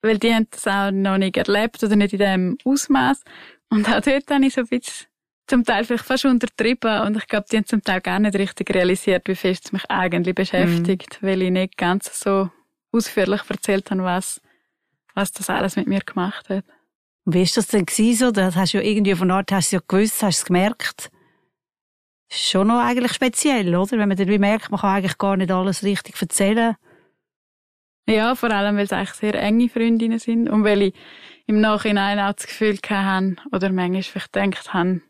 weil 0.00 0.16
die 0.16 0.32
haben 0.32 0.46
das 0.50 0.66
auch 0.66 0.90
noch 0.90 1.18
nicht 1.18 1.36
erlebt 1.36 1.84
oder 1.84 1.96
nicht 1.96 2.14
in 2.14 2.18
dem 2.18 2.58
Ausmaß. 2.64 3.22
Und 3.68 3.86
auch 3.90 4.00
dort 4.00 4.30
habe 4.30 4.46
ich 4.46 4.54
so 4.54 4.62
ein 4.62 4.68
bisschen 4.68 5.06
zum 5.46 5.64
Teil 5.64 5.84
vielleicht 5.84 6.06
fast 6.06 6.24
untertrieben 6.24 7.02
und 7.02 7.18
ich 7.18 7.26
glaube, 7.26 7.46
die 7.52 7.58
haben 7.58 7.66
zum 7.66 7.82
Teil 7.82 8.00
gar 8.00 8.18
nicht 8.20 8.36
richtig 8.36 8.74
realisiert, 8.74 9.28
wie 9.28 9.34
fest 9.34 9.66
es 9.66 9.72
mich 9.72 9.84
eigentlich 9.90 10.34
beschäftigt, 10.34 11.20
mhm. 11.20 11.26
weil 11.26 11.42
ich 11.42 11.50
nicht 11.50 11.76
ganz 11.76 12.18
so 12.18 12.50
ausführlich 12.90 13.42
erzählt 13.46 13.90
habe, 13.90 14.02
was, 14.02 14.40
was 15.14 15.32
das 15.32 15.50
alles 15.50 15.76
mit 15.76 15.88
mir 15.88 16.00
gemacht 16.00 16.48
hat. 16.48 16.64
Und 17.26 17.34
wie 17.34 17.42
ist 17.42 17.58
das 17.58 17.66
denn 17.66 17.84
gewesen, 17.84 18.18
so? 18.18 18.30
Das 18.30 18.56
hast 18.56 18.72
du 18.72 18.78
ja 18.78 18.84
irgendwie 18.84 19.14
von 19.14 19.30
Art 19.30 19.52
hast 19.52 19.72
du 19.72 19.76
ja 19.76 19.82
gewusst, 19.86 20.22
hast 20.22 20.38
du 20.38 20.42
es 20.42 20.46
gemerkt? 20.46 21.10
Schon 22.28 22.68
noch 22.68 22.80
eigentlich 22.80 23.12
speziell, 23.12 23.74
oder? 23.74 23.98
Wenn 23.98 24.08
man 24.08 24.16
dann 24.16 24.28
wie 24.28 24.38
merkt, 24.38 24.70
man 24.70 24.80
kann 24.80 24.96
eigentlich 24.96 25.18
gar 25.18 25.36
nicht 25.36 25.50
alles 25.50 25.82
richtig 25.82 26.20
erzählen. 26.20 26.76
Ja, 28.08 28.34
vor 28.34 28.50
allem, 28.50 28.76
weil 28.76 28.84
es 28.84 28.92
eigentlich 28.92 29.14
sehr 29.14 29.34
enge 29.34 29.68
Freundinnen 29.68 30.18
sind 30.18 30.48
und 30.48 30.64
weil 30.64 30.82
ich 30.82 30.94
im 31.46 31.60
Nachhinein 31.60 32.18
auch 32.18 32.32
das 32.32 32.46
Gefühl 32.46 32.78
hatte, 32.88 33.36
oder 33.52 33.70
manchmal 33.70 34.02
vielleicht 34.02 34.32
gedacht 34.32 34.72
habe, 34.72 35.02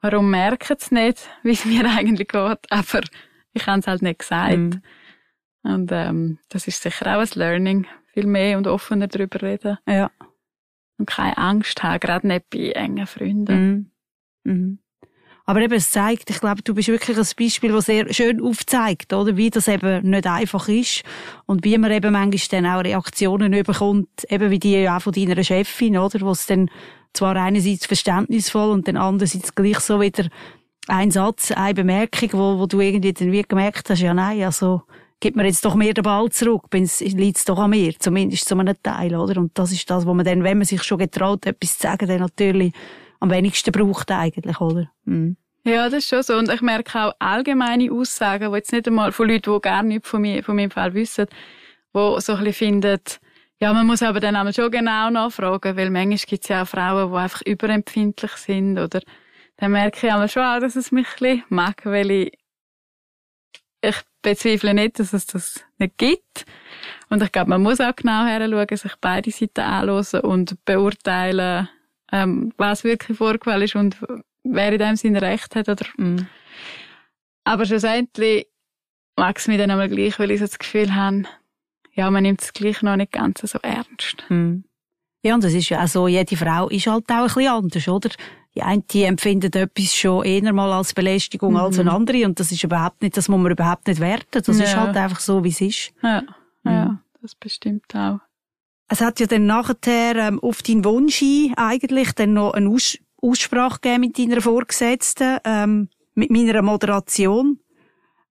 warum 0.00 0.30
merken 0.30 0.76
sie 0.78 0.94
nicht, 0.94 1.28
wie 1.42 1.52
es 1.52 1.64
mir 1.64 1.84
eigentlich 1.88 2.28
geht, 2.28 2.58
aber 2.70 3.00
ich 3.52 3.66
habe 3.66 3.80
es 3.80 3.86
halt 3.86 4.02
nicht 4.02 4.18
gesagt. 4.18 4.56
Mhm. 4.56 4.82
Und 5.62 5.90
ähm, 5.92 6.38
das 6.48 6.68
ist 6.68 6.82
sicher 6.82 7.16
auch 7.16 7.20
ein 7.20 7.28
Learning, 7.34 7.86
viel 8.12 8.26
mehr 8.26 8.56
und 8.56 8.66
offener 8.66 9.08
darüber 9.08 9.42
reden. 9.42 9.78
Ja. 9.86 10.10
Und 10.98 11.06
keine 11.06 11.36
Angst 11.36 11.82
haben, 11.82 12.00
gerade 12.00 12.26
nicht 12.26 12.50
bei 12.50 12.70
engen 12.70 13.06
Freunden. 13.06 13.90
Mhm. 14.44 14.52
Mhm. 14.52 14.78
Aber 15.48 15.60
eben, 15.60 15.74
es 15.74 15.90
zeigt, 15.90 16.28
ich 16.28 16.40
glaube, 16.40 16.62
du 16.62 16.74
bist 16.74 16.88
wirklich 16.88 17.16
ein 17.16 17.26
Beispiel, 17.38 17.70
das 17.70 17.86
sehr 17.86 18.12
schön 18.12 18.42
aufzeigt, 18.42 19.12
oder? 19.12 19.36
Wie 19.36 19.48
das 19.48 19.68
eben 19.68 20.10
nicht 20.10 20.26
einfach 20.26 20.68
ist. 20.68 21.02
Und 21.46 21.64
wie 21.64 21.78
man 21.78 21.92
eben 21.92 22.12
manchmal 22.12 22.62
dann 22.62 22.72
auch 22.72 22.82
Reaktionen 22.82 23.52
bekommt, 23.62 24.08
eben 24.28 24.50
wie 24.50 24.58
die 24.58 24.72
ja 24.72 24.96
auch 24.96 25.02
von 25.02 25.12
deiner 25.12 25.42
Chefin, 25.44 25.98
oder? 25.98 26.20
Wo 26.20 26.32
es 26.32 26.46
dann 26.46 26.68
zwar 27.12 27.36
einerseits 27.36 27.86
verständnisvoll 27.86 28.70
und 28.70 28.88
dann 28.88 28.96
andererseits 28.96 29.54
gleich 29.54 29.78
so 29.78 30.00
wieder 30.00 30.26
ein 30.88 31.12
Satz, 31.12 31.52
eine 31.52 31.74
Bemerkung, 31.74 32.30
wo, 32.32 32.58
wo 32.58 32.66
du 32.66 32.80
irgendwie 32.80 33.12
dann 33.12 33.30
wie 33.30 33.42
gemerkt 33.42 33.88
hast, 33.88 34.00
ja 34.00 34.14
nein, 34.14 34.42
also, 34.42 34.82
gib 35.20 35.36
mir 35.36 35.46
jetzt 35.46 35.64
doch 35.64 35.74
mehr 35.74 35.94
den 35.94 36.02
Ball 36.02 36.28
zurück, 36.30 36.64
liegt 36.72 37.36
es 37.38 37.44
doch 37.44 37.58
an 37.58 37.70
mir, 37.70 37.98
zumindest 37.98 38.48
zu 38.48 38.56
einem 38.56 38.74
Teil, 38.82 39.14
oder? 39.14 39.40
Und 39.40 39.56
das 39.58 39.72
ist 39.72 39.88
das, 39.90 40.06
wo 40.06 40.14
man 40.14 40.24
dann, 40.24 40.44
wenn 40.44 40.58
man 40.58 40.66
sich 40.66 40.82
schon 40.82 40.98
getraut, 40.98 41.46
etwas 41.46 41.78
zu 41.78 41.82
sagen, 41.86 42.06
dann 42.06 42.20
natürlich 42.20 42.72
am 43.20 43.30
wenigsten 43.30 43.72
braucht 43.72 44.10
eigentlich, 44.10 44.60
oder? 44.60 44.90
Mhm. 45.04 45.36
Ja, 45.64 45.88
das 45.88 46.04
ist 46.04 46.08
schon 46.08 46.22
so. 46.22 46.36
Und 46.36 46.52
ich 46.52 46.62
merke 46.62 46.98
auch 46.98 47.12
allgemeine 47.18 47.90
Aussagen, 47.90 48.52
die 48.52 48.56
jetzt 48.56 48.72
nicht 48.72 48.86
einmal 48.86 49.10
von 49.10 49.28
Leuten, 49.28 49.52
die 49.52 49.60
gar 49.60 49.82
nichts 49.82 50.08
von, 50.08 50.20
mir, 50.20 50.44
von 50.44 50.54
meinem 50.54 50.70
Fall 50.70 50.94
wissen, 50.94 51.26
die 51.26 52.20
so 52.20 52.34
ein 52.34 52.44
bisschen 52.44 52.52
finden, 52.52 53.00
ja, 53.58 53.72
man 53.72 53.86
muss 53.86 54.02
aber 54.02 54.20
dann 54.20 54.52
schon 54.52 54.70
genau 54.70 55.08
nachfragen, 55.08 55.76
weil 55.76 55.90
manchmal 55.90 56.18
gibt 56.18 56.44
es 56.44 56.48
ja 56.48 56.62
auch 56.62 56.68
Frauen, 56.68 57.10
die 57.10 57.16
einfach 57.16 57.42
überempfindlich 57.42 58.32
sind, 58.32 58.78
oder 58.78 59.00
dann 59.56 59.72
merke 59.72 60.06
ich 60.06 60.12
einmal 60.12 60.28
schon 60.28 60.42
auch, 60.42 60.60
dass 60.60 60.76
es 60.76 60.92
mich 60.92 61.06
ein 61.06 61.18
bisschen 61.18 61.44
mag, 61.48 61.86
weil 61.86 62.10
ich, 62.10 62.38
ich 63.80 63.96
bezweifle 64.20 64.74
nicht, 64.74 64.98
dass 64.98 65.14
es 65.14 65.26
das 65.26 65.64
nicht 65.78 65.96
gibt. 65.96 66.44
Und 67.08 67.22
ich 67.22 67.32
glaube, 67.32 67.48
man 67.48 67.62
muss 67.62 67.80
auch 67.80 67.96
genau 67.96 68.26
heranschauen, 68.26 68.76
sich 68.76 68.92
beide 69.00 69.30
Seiten 69.30 69.60
anhören 69.60 70.20
und 70.20 70.62
beurteilen, 70.66 71.68
ähm, 72.12 72.52
was 72.56 72.84
wirklich 72.84 73.18
vorgefallen 73.18 73.62
ist 73.62 73.76
und 73.76 73.96
wer 74.44 74.72
in 74.72 74.78
dem 74.78 74.96
Sinne 74.96 75.22
recht 75.22 75.54
hat. 75.56 75.68
Oder, 75.68 75.86
mm. 75.96 76.26
Aber 77.44 77.64
schlussendlich 77.64 78.46
mag 79.16 79.38
es 79.38 79.48
mir 79.48 79.58
dann 79.58 79.70
einmal 79.70 79.88
gleich, 79.88 80.18
weil 80.18 80.30
ich 80.30 80.40
so 80.40 80.46
das 80.46 80.58
Gefühl 80.58 80.94
habe, 80.94 81.24
ja, 81.92 82.10
man 82.10 82.22
nimmt 82.22 82.42
es 82.42 82.52
gleich 82.52 82.82
noch 82.82 82.96
nicht 82.96 83.12
ganz 83.12 83.40
so 83.40 83.58
ernst. 83.62 84.24
Mm. 84.28 84.60
Ja, 85.22 85.34
und 85.34 85.42
das 85.42 85.54
ist 85.54 85.68
ja 85.70 85.82
auch 85.82 85.88
so, 85.88 86.06
jede 86.06 86.36
Frau 86.36 86.68
ist 86.68 86.86
halt 86.86 87.10
auch 87.10 87.14
ein 87.16 87.24
bisschen 87.24 87.48
anders, 87.48 87.88
oder? 87.88 88.10
Die 88.54 88.62
eine 88.62 88.82
die 88.82 89.02
empfindet 89.02 89.56
etwas 89.56 89.94
schon 89.94 90.24
eher 90.24 90.52
mal 90.52 90.72
als 90.72 90.94
Belästigung 90.94 91.54
mhm. 91.54 91.58
als 91.58 91.78
eine 91.78 91.92
andere 91.92 92.24
und 92.24 92.40
das 92.40 92.52
ist 92.52 92.64
überhaupt 92.64 93.02
nicht, 93.02 93.16
das 93.16 93.28
muss 93.28 93.40
man 93.40 93.52
überhaupt 93.52 93.86
nicht 93.86 94.00
werten. 94.00 94.42
Das 94.42 94.58
ja. 94.58 94.64
ist 94.64 94.76
halt 94.76 94.96
einfach 94.96 95.20
so, 95.20 95.44
wie 95.44 95.48
es 95.48 95.60
ist. 95.60 95.92
Ja, 96.02 96.22
mhm. 96.62 96.70
ja, 96.70 96.98
das 97.20 97.34
bestimmt 97.34 97.94
auch. 97.94 98.20
Es 98.88 99.00
hat 99.00 99.18
ja 99.20 99.26
dann 99.26 99.46
nachher 99.46 100.16
ähm, 100.16 100.40
auf 100.40 100.62
deinen 100.62 100.84
Wunsch 100.84 101.16
hin 101.16 101.54
eigentlich 101.56 102.12
dann 102.12 102.34
noch 102.34 102.54
eine 102.54 102.68
Aus 102.68 102.98
Aussprache 103.20 103.80
gegeben 103.80 104.00
mit 104.02 104.18
deiner 104.18 104.40
Vorgesetzten, 104.40 105.38
ähm, 105.44 105.88
mit 106.14 106.30
meiner 106.30 106.62
Moderation. 106.62 107.58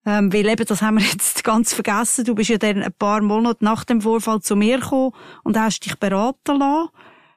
Ähm, 0.05 0.31
weil 0.31 0.47
eben, 0.47 0.65
das 0.65 0.81
haben 0.81 0.99
wir 0.99 1.05
jetzt 1.11 1.43
ganz 1.43 1.73
vergessen. 1.73 2.25
Du 2.25 2.35
bist 2.35 2.49
ja 2.49 2.57
dann 2.57 2.83
ein 2.83 2.93
paar 2.93 3.21
Monate 3.21 3.65
nach 3.65 3.83
dem 3.83 4.01
Vorfall 4.01 4.41
zu 4.41 4.55
mir 4.55 4.79
gekommen 4.79 5.11
und 5.43 5.59
hast 5.59 5.81
dich 5.81 5.97
beraten 5.97 6.59
lassen. 6.59 6.89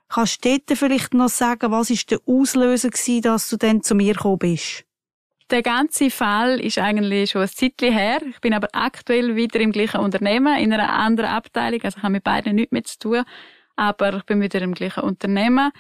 Kannst 0.09 0.45
du 0.45 0.51
dort 0.51 0.79
vielleicht 0.79 1.15
noch 1.15 1.29
sagen, 1.29 1.71
was 1.71 1.91
ist 1.91 2.11
der 2.11 2.21
Auslöser 2.27 2.91
gewesen, 2.91 3.23
dass 3.23 3.49
du 3.49 3.57
dann 3.57 3.83
zu 3.83 3.95
mir 3.95 4.15
gekommen 4.15 4.39
bist? 4.39 4.85
Der 5.51 5.63
ganze 5.63 6.11
Fall 6.11 6.61
ist 6.61 6.79
eigentlich 6.79 7.31
schon 7.31 7.43
ein 7.43 7.49
Zeitchen 7.49 7.93
her. 7.93 8.21
Ich 8.29 8.41
bin 8.41 8.53
aber 8.53 8.69
aktuell 8.73 9.35
wieder 9.35 9.61
im 9.61 9.73
gleichen 9.73 10.01
Unternehmen, 10.01 10.59
in 10.59 10.73
einer 10.73 10.93
anderen 10.93 11.31
Abteilung. 11.31 11.81
Also 11.83 11.97
ich 11.97 12.03
habe 12.03 12.13
mit 12.13 12.25
beiden 12.25 12.55
nichts 12.57 12.73
mehr 12.73 12.85
zu 12.85 12.99
tun. 12.99 13.25
Aber 13.77 14.15
ich 14.15 14.25
bin 14.25 14.41
wieder 14.43 14.61
im 14.61 14.75
gleichen 14.75 15.05
Unternehmen. 15.05 15.71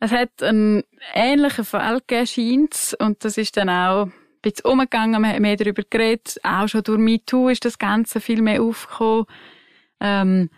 Es 0.00 0.10
hat 0.10 0.42
einen 0.42 0.82
ähnlichen 1.14 1.64
Fall 1.64 2.00
gegeben, 2.06 2.68
und 2.98 3.24
das 3.24 3.38
ist 3.38 3.56
dann 3.56 3.70
auch 3.70 4.06
ein 4.06 4.12
bisschen 4.42 4.66
umgegangen, 4.66 5.22
man 5.22 5.32
hat 5.32 5.40
mehr 5.40 5.56
darüber 5.56 5.82
geredet, 5.88 6.38
auch 6.42 6.68
schon 6.68 6.82
durch 6.82 6.98
MeToo 6.98 7.48
ist 7.48 7.64
das 7.64 7.78
Ganze 7.78 8.20
viel 8.20 8.42
mehr 8.42 8.60
aufgekommen. 8.62 9.26
Ähm, 10.00 10.50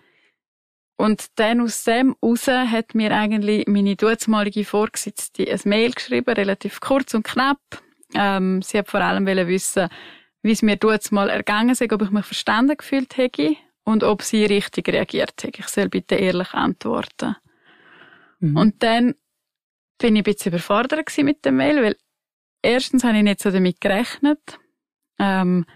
Und 0.96 1.38
dann 1.38 1.60
aus 1.60 1.84
dem 1.84 2.16
raus 2.20 2.48
hat 2.48 2.94
mir 2.96 3.14
eigentlich 3.14 3.68
meine 3.68 3.94
damalige 3.94 4.64
Vorgesetzte 4.64 5.48
ein 5.48 5.60
Mail 5.64 5.92
geschrieben, 5.92 6.34
relativ 6.34 6.80
kurz 6.80 7.14
und 7.14 7.24
knapp. 7.24 7.60
Ähm, 8.14 8.62
sie 8.62 8.78
hat 8.78 8.88
vor 8.88 9.00
allem 9.00 9.26
wissen, 9.26 9.88
wie 10.42 10.52
es 10.52 10.62
mir 10.62 10.76
dort 10.76 11.10
mal 11.12 11.28
ergangen 11.28 11.70
ist, 11.70 11.82
ob 11.82 12.02
ich 12.02 12.10
mich 12.10 12.24
verstanden 12.24 12.76
gefühlt 12.76 13.16
hätte 13.16 13.56
und 13.84 14.04
ob 14.04 14.22
sie 14.22 14.44
richtig 14.44 14.88
reagiert 14.88 15.42
hätte. 15.42 15.60
Ich 15.60 15.68
soll 15.68 15.88
bitte 15.88 16.14
ehrlich 16.14 16.52
antworten. 16.54 17.36
Mhm. 18.40 18.56
Und 18.56 18.82
dann 18.82 19.14
bin 19.98 20.16
ich 20.16 20.20
ein 20.20 20.24
bisschen 20.24 20.52
überfordert 20.52 21.10
mit 21.18 21.44
dem 21.44 21.56
Mail, 21.56 21.82
weil 21.82 21.96
erstens 22.62 23.04
habe 23.04 23.18
ich 23.18 23.24
nicht 23.24 23.40
so 23.40 23.50
damit 23.50 23.80
gerechnet. 23.80 24.58
Ähm, 25.18 25.66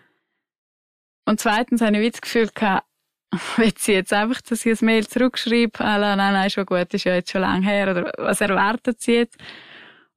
und 1.25 1.40
zweitens 1.40 1.81
habe 1.81 1.99
ich 1.99 2.12
das 2.12 2.21
Gefühl 2.21 2.49
gehabt, 2.55 2.87
will 3.57 3.73
sie 3.77 3.95
jetzt 3.95 4.12
einfach, 4.12 4.40
dass 4.42 4.66
ich 4.66 4.81
ein 4.81 4.87
Mail 4.87 5.07
zurückschreibe, 5.07 5.73
nein, 5.83 6.18
nein, 6.18 6.51
schon 6.51 6.66
gut, 6.66 6.92
ist 6.92 7.05
ja 7.05 7.14
jetzt 7.14 7.31
schon 7.31 7.40
lange 7.40 7.66
her, 7.66 7.90
oder 7.90 8.12
was 8.18 8.40
erwartet 8.40 9.01
sie 9.01 9.14
jetzt? 9.14 9.38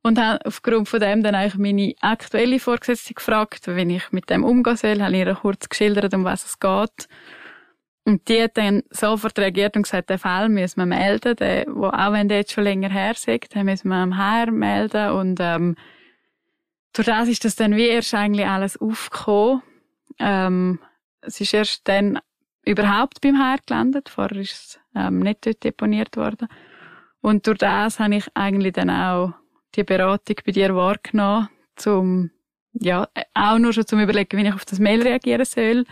Und 0.05 0.19
habe 0.19 0.45
aufgrund 0.45 0.87
von 0.87 0.99
dem 0.99 1.23
dann 1.23 1.33
eigentlich 1.33 1.57
meine 1.57 1.95
aktuelle 1.99 2.59
Vorgesetzte 2.59 3.15
gefragt, 3.15 3.65
wie 3.65 3.95
ich 3.95 4.11
mit 4.11 4.29
dem 4.29 4.43
umgehen 4.43 4.77
soll, 4.77 5.01
habe 5.01 5.17
ihr 5.17 5.33
kurz 5.33 5.67
geschildert, 5.67 6.13
um 6.13 6.23
was 6.23 6.45
es 6.45 6.59
geht. 6.59 7.07
Und 8.03 8.29
die 8.29 8.43
hat 8.43 8.55
dann 8.55 8.83
sofort 8.91 9.39
reagiert 9.39 9.75
und 9.75 9.81
gesagt, 9.81 10.11
den 10.11 10.19
Fall 10.19 10.47
müssen 10.49 10.79
wir 10.79 10.85
melden, 10.85 11.35
den, 11.37 11.65
wo, 11.75 11.87
auch 11.87 12.11
wenn 12.11 12.29
der 12.29 12.37
jetzt 12.37 12.51
schon 12.51 12.65
länger 12.65 12.89
her 12.89 13.13
ist, 13.13 13.25
den 13.25 13.65
müssen 13.65 13.87
wir 13.87 13.95
am 13.95 14.15
HR 14.15 14.51
melden. 14.51 15.09
Und 15.09 15.39
ähm, 15.41 15.75
durch 16.93 17.07
das 17.07 17.27
ist 17.27 17.43
das 17.43 17.55
dann 17.55 17.75
wie 17.75 17.87
erst 17.87 18.13
eigentlich 18.13 18.45
alles 18.45 18.79
aufgekommen. 18.79 19.63
Ähm, 20.19 20.77
es 21.21 21.41
ist 21.41 21.51
erst 21.51 21.87
dann 21.87 22.19
überhaupt 22.63 23.21
beim 23.21 23.39
HR 23.39 23.57
gelandet. 23.65 24.09
Vorher 24.09 24.37
ist 24.37 24.53
es 24.53 24.79
ähm, 24.95 25.17
nicht 25.17 25.47
dort 25.47 25.63
deponiert 25.63 26.15
worden. 26.15 26.47
Und 27.21 27.47
durch 27.47 27.57
das 27.57 27.99
habe 27.99 28.17
ich 28.17 28.27
eigentlich 28.35 28.73
dann 28.73 28.91
auch 28.91 29.33
die 29.75 29.83
Beratung 29.83 30.37
bei 30.45 30.51
dir 30.51 30.75
wahrgenommen, 30.75 31.49
zum, 31.75 32.31
ja, 32.73 33.07
auch 33.33 33.57
nur 33.57 33.73
schon 33.73 33.85
zum 33.85 33.99
Überlegen, 33.99 34.37
wie 34.37 34.47
ich 34.47 34.53
auf 34.53 34.65
das 34.65 34.79
Mail 34.79 35.01
reagieren 35.01 35.45
soll, 35.45 35.85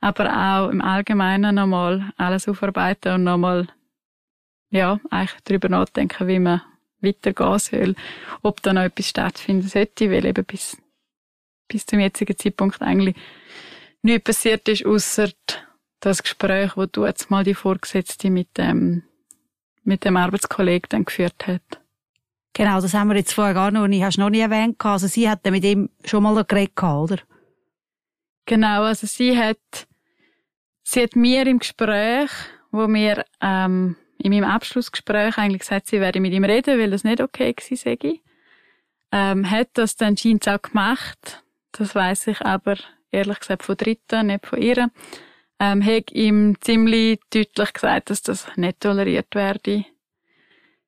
aber 0.00 0.30
auch 0.30 0.70
im 0.70 0.80
Allgemeinen 0.80 1.54
nochmal 1.54 2.12
alles 2.16 2.48
aufarbeiten 2.48 3.14
und 3.14 3.24
nochmal, 3.24 3.68
ja, 4.70 5.00
eigentlich 5.10 5.40
darüber 5.44 5.68
nachdenken, 5.68 6.26
wie 6.26 6.38
man 6.38 6.62
weitergehen 7.00 7.58
soll, 7.58 7.94
ob 8.42 8.62
da 8.62 8.72
noch 8.72 8.82
etwas 8.82 9.08
stattfinden 9.08 9.68
sollte, 9.68 10.10
weil 10.10 10.24
eben 10.24 10.44
bis, 10.44 10.76
bis 11.68 11.86
zum 11.86 12.00
jetzigen 12.00 12.36
Zeitpunkt 12.36 12.82
eigentlich 12.82 13.16
nichts 14.02 14.24
passiert 14.24 14.68
ist, 14.68 14.84
außer 14.84 15.30
das 16.00 16.22
Gespräch, 16.22 16.76
wo 16.76 16.86
du 16.86 17.04
jetzt 17.04 17.30
mal 17.30 17.44
die 17.44 17.54
Vorgesetzte 17.54 18.30
mit 18.30 18.56
dem, 18.56 19.02
mit 19.84 20.04
dem 20.04 20.16
Arbeitskollegen 20.16 20.88
dann 20.88 21.04
geführt 21.04 21.46
hat. 21.46 21.79
Genau, 22.52 22.80
das 22.80 22.94
haben 22.94 23.08
wir 23.08 23.16
jetzt 23.16 23.32
vorher 23.32 23.54
gar 23.54 23.70
noch 23.70 23.86
nicht, 23.86 24.02
hast 24.02 24.18
noch 24.18 24.30
nie 24.30 24.40
erwähnt. 24.40 24.84
Also 24.84 25.06
sie 25.06 25.28
hat 25.28 25.44
mit 25.46 25.64
ihm 25.64 25.88
schon 26.04 26.22
mal 26.22 26.44
geredet, 26.44 26.82
oder? 26.82 27.18
Genau, 28.46 28.82
also 28.82 29.06
sie 29.06 29.38
hat, 29.38 29.86
sie 30.82 31.02
hat 31.02 31.14
mir 31.14 31.46
im 31.46 31.60
Gespräch, 31.60 32.30
wo 32.72 32.88
wir, 32.88 33.24
ähm, 33.40 33.96
in 34.18 34.32
meinem 34.32 34.50
Abschlussgespräch 34.50 35.38
eigentlich 35.38 35.60
gesagt, 35.60 35.86
sie 35.86 36.00
werde 36.00 36.20
mit 36.20 36.32
ihm 36.32 36.44
reden, 36.44 36.78
weil 36.78 36.90
das 36.90 37.04
nicht 37.04 37.20
okay 37.20 37.52
gewesen 37.52 37.76
sei. 37.76 38.20
Ähm, 39.12 39.50
hat 39.50 39.68
das 39.74 39.96
dann 39.96 40.16
scheint 40.16 40.48
auch 40.48 40.60
gemacht. 40.60 41.42
Das 41.72 41.94
weiß 41.94 42.26
ich 42.28 42.40
aber 42.42 42.76
ehrlich 43.10 43.40
gesagt 43.40 43.62
von 43.62 43.76
Dritten, 43.76 44.26
nicht 44.26 44.46
von 44.46 44.60
ihr. 44.60 44.90
Ähm, 45.58 45.84
hat 45.84 46.10
ihm 46.12 46.56
ziemlich 46.60 47.20
deutlich 47.32 47.72
gesagt, 47.72 48.10
dass 48.10 48.22
das 48.22 48.46
nicht 48.56 48.80
toleriert 48.80 49.34
werde. 49.34 49.84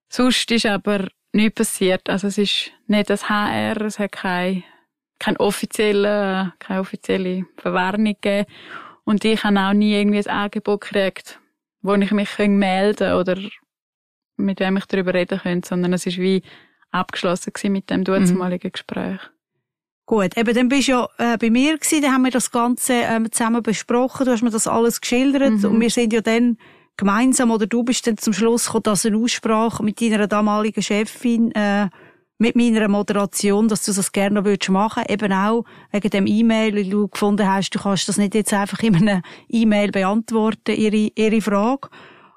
Sonst 0.08 0.50
ist 0.50 0.66
aber 0.66 1.08
nichts 1.32 1.54
passiert. 1.54 2.08
Also 2.08 2.28
es 2.28 2.38
ist 2.38 2.70
nicht 2.86 3.10
das 3.10 3.28
HR, 3.28 3.80
es 3.82 3.98
hat 3.98 4.12
keine, 4.12 4.62
keine 5.18 5.40
offizielle, 5.40 6.52
keine 6.58 6.80
offizielle 6.80 7.46
Verwarnung 7.56 8.14
gegeben. 8.20 8.46
Und 9.04 9.24
ich 9.24 9.42
habe 9.42 9.58
auch 9.58 9.72
nie 9.72 9.94
irgendwie 9.94 10.18
ein 10.18 10.26
Angebot 10.26 10.82
gekriegt, 10.82 11.40
wo 11.80 11.94
ich 11.94 12.12
mich 12.12 12.38
melden 12.38 13.14
oder 13.14 13.36
mit 14.36 14.60
wem 14.60 14.76
ich 14.76 14.86
darüber 14.86 15.14
reden 15.14 15.40
könnte, 15.40 15.68
sondern 15.68 15.92
es 15.92 16.06
ist 16.06 16.18
wie 16.18 16.42
abgeschlossen 16.90 17.52
mit 17.72 17.90
dem 17.90 18.04
damaligen 18.04 18.68
mhm. 18.68 18.72
Gespräch. 18.72 19.20
Gut, 20.04 20.36
eben 20.36 20.54
dann 20.54 20.68
bist 20.68 20.88
du 20.88 20.92
ja 20.92 21.08
äh, 21.18 21.38
bei 21.38 21.48
mir 21.48 21.78
gewesen, 21.78 22.02
dann 22.02 22.12
haben 22.12 22.24
wir 22.24 22.30
das 22.30 22.50
Ganze 22.50 22.92
ähm, 22.92 23.30
zusammen 23.30 23.62
besprochen, 23.62 24.26
du 24.26 24.32
hast 24.32 24.42
mir 24.42 24.50
das 24.50 24.66
alles 24.66 25.00
geschildert 25.00 25.52
mhm. 25.52 25.64
und 25.64 25.80
wir 25.80 25.90
sind 25.90 26.12
ja 26.12 26.20
dann 26.20 26.58
gemeinsam 26.96 27.50
oder 27.50 27.66
du 27.66 27.82
bist 27.82 28.06
dann 28.06 28.18
zum 28.18 28.32
Schluss 28.32 28.66
gekommen, 28.66 28.84
dass 28.84 29.06
eine 29.06 29.16
Aussprache 29.16 29.82
mit 29.82 30.00
deiner 30.00 30.26
damaligen 30.26 30.82
Chefin, 30.82 31.52
äh, 31.52 31.88
mit 32.38 32.56
meiner 32.56 32.88
Moderation, 32.88 33.68
dass 33.68 33.84
du 33.84 33.92
das 33.92 34.10
gerne 34.10 34.34
noch 34.34 34.44
würdest 34.44 34.70
machen, 34.70 35.04
eben 35.08 35.32
auch 35.32 35.64
wegen 35.92 36.10
dem 36.10 36.26
E-Mail, 36.26 36.74
weil 36.74 36.90
du 36.90 37.06
gefunden 37.08 37.48
hast, 37.48 37.70
du 37.70 37.78
kannst 37.78 38.08
das 38.08 38.18
nicht 38.18 38.34
jetzt 38.34 38.52
einfach 38.52 38.80
in 38.80 38.96
einer 38.96 39.22
E-Mail 39.48 39.92
beantworten, 39.92 40.74
ihre, 40.74 41.12
ihre 41.14 41.40
Frage. 41.40 41.88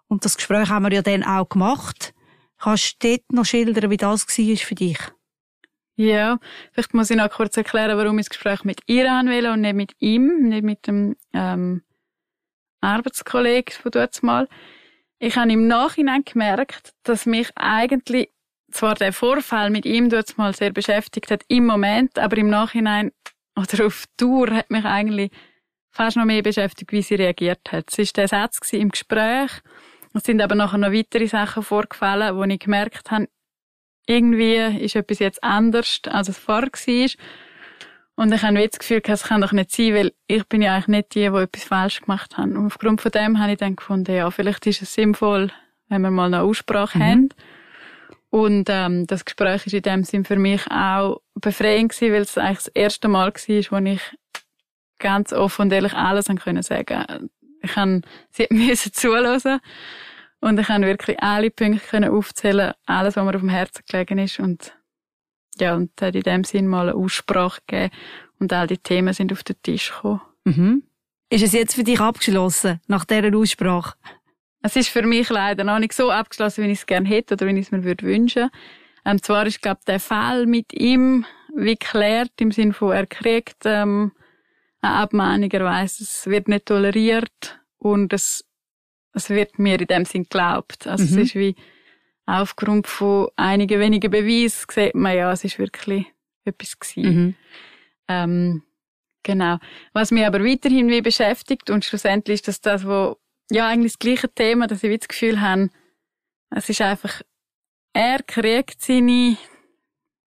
Und 0.07 0.23
das 0.23 0.37
Gespräch 0.37 0.69
haben 0.69 0.83
wir 0.83 0.93
ja 0.93 1.01
dann 1.01 1.23
auch 1.23 1.49
gemacht. 1.49 2.13
Kannst 2.59 3.03
du 3.03 3.09
dort 3.09 3.31
noch 3.31 3.45
schildern, 3.45 3.89
wie 3.89 3.97
das 3.97 4.27
war 4.27 4.55
für 4.57 4.75
dich? 4.75 4.99
Ja, 5.97 6.39
vielleicht 6.71 6.93
muss 6.93 7.09
ich 7.09 7.17
noch 7.17 7.29
kurz 7.29 7.55
erklären, 7.57 7.97
warum 7.97 8.19
ich 8.19 8.25
das 8.25 8.29
Gespräch 8.29 8.63
mit 8.63 8.81
ihr 8.85 9.11
anwähle 9.11 9.53
und 9.53 9.61
nicht 9.61 9.75
mit 9.75 9.93
ihm, 9.99 10.49
nicht 10.49 10.63
mit 10.63 10.87
dem 10.87 11.15
ähm, 11.33 11.81
Arbeitskollege 12.85 13.73
von 13.73 13.91
dort 13.91 14.21
mal. 14.23 14.47
Ich 15.19 15.35
habe 15.37 15.51
im 15.51 15.67
Nachhinein 15.67 16.23
gemerkt, 16.23 16.93
dass 17.03 17.25
mich 17.25 17.49
eigentlich 17.55 18.29
zwar 18.71 18.95
der 18.95 19.13
Vorfall 19.13 19.69
mit 19.69 19.85
ihm 19.85 20.09
dort 20.09 20.37
mal 20.37 20.53
sehr 20.53 20.71
beschäftigt 20.71 21.31
hat 21.31 21.43
im 21.47 21.65
Moment, 21.65 22.19
aber 22.19 22.37
im 22.37 22.49
Nachhinein 22.49 23.11
oder 23.55 23.85
auf 23.85 24.05
Tour 24.17 24.51
hat 24.51 24.69
mich 24.69 24.83
eigentlich 24.85 25.31
fast 25.91 26.17
noch 26.17 26.25
mehr 26.25 26.41
beschäftigt, 26.41 26.91
wie 26.91 27.01
sie 27.01 27.15
reagiert 27.15 27.71
hat. 27.71 27.85
Es 27.91 27.97
war 27.97 28.05
der 28.15 28.27
Satz 28.27 28.73
im 28.73 28.89
Gespräch. 28.89 29.51
Es 30.13 30.23
sind 30.23 30.41
aber 30.41 30.55
nachher 30.55 30.77
noch 30.77 30.91
weitere 30.91 31.27
Sachen 31.27 31.63
vorgefallen, 31.63 32.35
wo 32.35 32.43
ich 32.43 32.59
gemerkt 32.59 33.11
habe, 33.11 33.27
irgendwie 34.07 34.57
ist 34.83 34.95
etwas 34.95 35.19
jetzt 35.19 35.43
anders, 35.43 36.01
als 36.07 36.29
es 36.29 36.37
vorher 36.37 36.69
war. 36.71 37.09
Und 38.15 38.33
ich 38.33 38.43
habe 38.43 38.59
jetzt 38.59 38.75
das 38.75 38.79
Gefühl, 38.79 39.01
es 39.05 39.23
kann 39.23 39.41
doch 39.41 39.51
nicht 39.51 39.71
sein, 39.71 39.93
weil 39.93 40.13
ich 40.27 40.45
bin 40.45 40.61
ja 40.61 40.73
eigentlich 40.73 40.87
nicht 40.87 41.15
die, 41.15 41.29
die 41.29 41.37
etwas 41.37 41.63
falsch 41.65 42.01
gemacht 42.01 42.37
haben. 42.37 42.55
Und 42.55 42.67
aufgrund 42.67 43.01
von 43.01 43.11
dem 43.11 43.39
habe 43.39 43.51
ich 43.51 43.57
dann 43.57 43.75
gefunden, 43.75 44.15
ja, 44.15 44.31
vielleicht 44.31 44.65
ist 44.67 44.81
es 44.81 44.93
sinnvoll, 44.93 45.51
wenn 45.89 46.01
wir 46.01 46.11
mal 46.11 46.27
eine 46.27 46.41
Aussprache 46.41 46.97
mhm. 46.97 47.03
haben. 47.03 47.29
Und 48.29 48.69
ähm, 48.69 49.05
das 49.07 49.25
Gespräch 49.25 49.65
ist 49.65 49.73
in 49.73 49.81
dem 49.81 50.03
Sinn 50.03 50.25
für 50.25 50.37
mich 50.37 50.69
auch 50.71 51.21
befreiend 51.35 51.91
gewesen, 51.91 52.13
weil 52.13 52.21
es 52.21 52.37
eigentlich 52.37 52.57
das 52.57 52.67
erste 52.67 53.07
Mal 53.07 53.33
war, 53.33 53.79
wo 53.79 53.85
ich 53.85 54.01
ganz 54.99 55.33
offen 55.33 55.63
und 55.63 55.73
ehrlich 55.73 55.93
alles 55.93 56.25
sagen 56.25 56.39
können 56.39 56.63
sagen. 56.63 57.29
Ich 57.61 57.71
kann, 57.71 58.01
sie 58.31 58.47
müssen 58.51 58.93
zuhören 58.93 59.59
und 60.39 60.59
ich 60.59 60.67
kann 60.67 60.83
wirklich 60.83 61.21
alle 61.21 61.49
Punkte 61.49 61.85
können 61.85 62.11
aufzählen, 62.11 62.73
alles, 62.85 63.15
was 63.15 63.23
mir 63.23 63.35
auf 63.35 63.41
dem 63.41 63.49
Herzen 63.49 63.83
gelegen 63.89 64.19
ist 64.19 64.39
und 64.39 64.73
ja, 65.59 65.75
und 65.75 65.91
hat 66.01 66.15
in 66.15 66.21
dem 66.21 66.43
Sinn 66.43 66.67
mal 66.67 66.89
eine 66.89 66.97
Aussprache 66.97 67.61
gegeben 67.67 67.93
und 68.39 68.53
all 68.53 68.67
die 68.67 68.77
Themen 68.77 69.13
sind 69.13 69.31
auf 69.31 69.43
den 69.43 69.55
Tisch 69.63 69.91
gekommen. 69.91 70.21
Mhm. 70.43 70.83
Ist 71.29 71.43
es 71.43 71.53
jetzt 71.53 71.75
für 71.75 71.83
dich 71.83 71.99
abgeschlossen, 71.99 72.81
nach 72.87 73.05
dieser 73.05 73.35
Aussprache? 73.35 73.95
Es 74.61 74.75
ist 74.75 74.89
für 74.89 75.03
mich 75.03 75.29
leider 75.29 75.63
noch 75.63 75.79
nicht 75.79 75.93
so 75.93 76.11
abgeschlossen, 76.11 76.63
wie 76.63 76.71
ich 76.71 76.79
es 76.79 76.85
gerne 76.85 77.07
hätte 77.07 77.35
oder 77.35 77.47
wie 77.47 77.57
ich 77.59 77.67
es 77.67 77.71
mir 77.71 77.83
würde 77.83 78.05
wünschen. 78.05 78.49
Ähm, 79.05 79.21
zwar 79.21 79.45
ist, 79.45 79.61
glaube 79.61 79.81
der 79.85 79.99
Fall 79.99 80.45
mit 80.45 80.73
ihm 80.73 81.25
wie 81.55 81.75
geklärt, 81.75 82.31
im 82.39 82.51
Sinne 82.51 82.73
von, 82.73 82.91
er 82.91 83.05
kriegt 83.05 83.63
ähm, 83.65 84.11
eine 84.81 84.93
Abmahnung, 84.93 85.49
er 85.51 85.63
weiss, 85.63 85.99
es 85.99 86.25
wird 86.27 86.47
nicht 86.47 86.65
toleriert 86.65 87.59
und 87.77 88.11
es, 88.13 88.43
es 89.13 89.29
wird 89.29 89.57
mir 89.59 89.79
in 89.79 89.87
dem 89.87 90.05
Sinn 90.05 90.23
geglaubt. 90.23 90.87
Also 90.87 91.03
mhm. 91.03 91.21
es 91.21 91.27
ist 91.27 91.35
wie, 91.35 91.55
aufgrund 92.25 92.87
von 92.87 93.29
einigen 93.35 93.79
wenigen 93.79 94.11
Beweisen 94.11 94.65
sieht 94.69 94.95
man 94.95 95.15
ja, 95.15 95.31
es 95.31 95.43
ist 95.43 95.59
wirklich 95.59 96.05
etwas 96.43 96.79
gewesen. 96.79 97.15
Mhm. 97.15 97.35
Ähm, 98.07 98.63
genau. 99.23 99.57
Was 99.93 100.11
mich 100.11 100.25
aber 100.25 100.43
weiterhin 100.43 100.89
wie 100.89 101.01
beschäftigt 101.01 101.69
und 101.69 101.85
schlussendlich 101.85 102.35
ist 102.35 102.47
das 102.47 102.61
das, 102.61 102.85
wo, 102.85 103.17
ja, 103.51 103.67
eigentlich 103.67 103.93
das 103.93 103.99
gleiche 103.99 104.29
Thema, 104.29 104.67
dass 104.67 104.83
ich 104.83 104.89
wie 104.89 104.97
das 104.97 105.07
Gefühl 105.07 105.41
habe, 105.41 105.69
es 106.51 106.69
ist 106.69 106.81
einfach, 106.81 107.21
er 107.93 108.21
kriegt 108.23 108.81
seine 108.81 109.37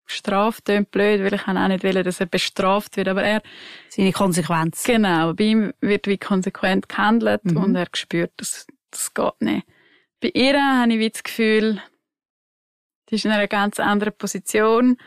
Strafe, 0.07 0.63
tönt 0.63 0.91
blöd, 0.91 1.23
weil 1.23 1.35
ich 1.35 1.47
auch 1.47 1.69
nicht 1.69 1.85
will, 1.85 2.03
dass 2.03 2.21
er 2.21 2.27
bestraft 2.27 2.97
wird, 2.97 3.09
aber 3.09 3.23
er... 3.23 3.43
Seine 3.89 4.13
Konsequenz. 4.13 4.83
Genau. 4.83 5.35
Bei 5.35 5.45
ihm 5.45 5.73
wird 5.81 6.09
wie 6.09 6.19
konsequent 6.19 6.89
gehandelt 6.89 7.45
mhm. 7.45 7.57
und 7.59 7.77
er 7.77 7.87
spürt, 7.95 8.33
dass 8.37 8.67
das 8.91 9.15
geht 9.15 9.41
nicht. 9.41 9.67
Bei 10.21 10.31
ihr 10.35 10.55
habe 10.63 10.93
ich 10.95 11.13
das 11.13 11.23
Gefühl, 11.23 11.83
die 13.09 13.15
ist 13.15 13.25
in 13.25 13.31
einer 13.31 13.49
ganz 13.49 13.81
anderen 13.81 14.17
Position. 14.17 14.99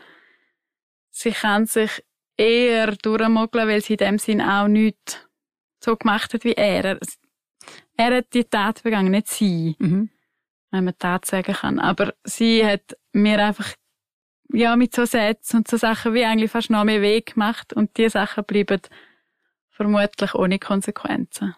Sie 1.10 1.30
kann 1.30 1.66
sich 1.66 2.04
eher 2.36 2.96
durchmogeln, 2.96 3.68
weil 3.68 3.80
sie 3.80 3.94
in 3.94 3.98
dem 3.98 4.18
Sinn 4.18 4.40
auch 4.40 4.66
nichts 4.66 5.24
so 5.80 5.96
gemacht 5.96 6.34
hat 6.34 6.44
wie 6.44 6.54
er. 6.54 6.98
er 7.96 8.16
hat 8.16 8.34
die 8.34 8.44
Tat 8.44 8.82
begangen, 8.82 9.10
nicht 9.10 9.28
sie. 9.28 9.76
Mhm. 9.78 10.10
Wenn 10.70 10.84
man 10.84 10.98
Tat 10.98 11.24
sagen 11.26 11.54
kann. 11.54 11.78
Aber 11.78 12.14
sie 12.24 12.66
hat 12.66 12.96
mir 13.12 13.38
einfach, 13.38 13.74
ja, 14.52 14.74
mit 14.74 14.94
so 14.94 15.04
Sätzen 15.04 15.58
und 15.58 15.68
so 15.68 15.76
Sachen 15.76 16.14
wie 16.14 16.24
eigentlich 16.24 16.50
fast 16.50 16.70
noch 16.70 16.84
mehr 16.84 17.02
Weg 17.02 17.34
gemacht 17.34 17.72
und 17.72 17.96
die 17.96 18.08
Sachen 18.08 18.44
bleiben 18.44 18.80
vermutlich 19.70 20.34
ohne 20.34 20.58
Konsequenzen. 20.58 21.54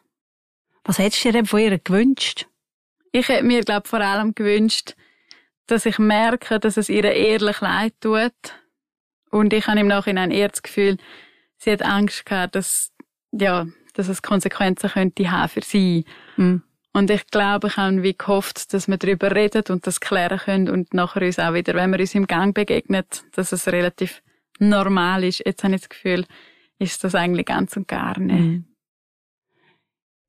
Was 0.85 0.99
hättest 0.99 1.25
du 1.25 1.29
dir 1.29 1.33
denn 1.33 1.47
von 1.47 1.61
ihr 1.61 1.79
gewünscht? 1.79 2.47
Ich 3.19 3.29
hätte 3.29 3.45
mir, 3.45 3.63
glaube 3.63 3.89
vor 3.89 4.03
allem 4.03 4.35
gewünscht, 4.35 4.95
dass 5.67 5.87
ich 5.87 5.99
merke, 5.99 6.61
dass 6.61 6.77
es 6.77 6.91
ihr 6.91 7.05
ehrlich 7.05 7.63
leid 7.63 7.95
tut. 8.03 8.35
Und 9.31 9.55
ich 9.55 9.67
habe 9.67 9.81
im 9.81 9.87
Nachhinein 9.87 10.31
eher 10.31 10.51
das 10.51 10.63
Gefühl, 10.63 10.99
sie 11.57 11.73
hat 11.73 11.81
Angst 11.81 12.27
gehabt, 12.27 12.55
dass, 12.55 12.93
ja, 13.33 13.67
dass 13.95 14.09
es 14.09 14.21
Konsequenzen 14.21 14.91
könnte 14.91 15.31
haben 15.31 15.49
für 15.49 15.63
sie. 15.63 16.05
Mhm. 16.37 16.63
Und 16.93 17.11
ich 17.11 17.27
glaube, 17.29 17.69
ich 17.69 17.79
habe 17.79 18.03
wie 18.03 18.15
gehofft, 18.15 18.75
dass 18.75 18.87
wir 18.87 18.99
darüber 18.99 19.35
reden 19.35 19.65
und 19.71 19.87
das 19.87 20.01
klären 20.01 20.39
können 20.39 20.69
und 20.69 20.93
nachher 20.93 21.23
uns 21.23 21.39
auch 21.39 21.55
wieder, 21.55 21.75
wenn 21.75 21.93
wir 21.93 22.01
uns 22.01 22.15
im 22.15 22.27
Gang 22.27 22.55
begegnet, 22.55 23.25
dass 23.33 23.51
es 23.51 23.67
relativ 23.67 24.23
normal 24.59 25.25
ist. 25.25 25.43
Jetzt 25.45 25.65
habe 25.65 25.75
ich 25.75 25.81
das 25.81 25.89
Gefühl, 25.89 26.27
ist 26.79 27.03
das 27.03 27.15
eigentlich 27.15 27.47
ganz 27.47 27.79
und 27.79 27.89
gar 27.89 28.19
nicht. 28.19 28.39
Mhm. 28.39 28.76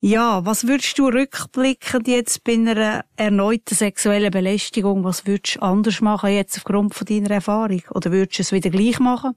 Ja, 0.07 0.45
was 0.45 0.65
würdest 0.65 0.97
du 0.99 1.09
rückblickend 1.09 2.07
jetzt 2.07 2.45
bei 2.45 2.53
einer 2.53 3.03
erneuten 3.17 3.75
sexuellen 3.75 4.31
Belästigung, 4.31 5.03
was 5.03 5.27
würdest 5.27 5.57
du 5.57 5.61
anders 5.61 5.99
machen 5.99 6.29
jetzt 6.29 6.55
aufgrund 6.57 6.95
von 6.95 7.05
deiner 7.05 7.31
Erfahrung? 7.31 7.83
Oder 7.89 8.13
würdest 8.13 8.39
du 8.39 8.43
es 8.43 8.51
wieder 8.53 8.69
gleich 8.69 8.99
machen? 8.99 9.35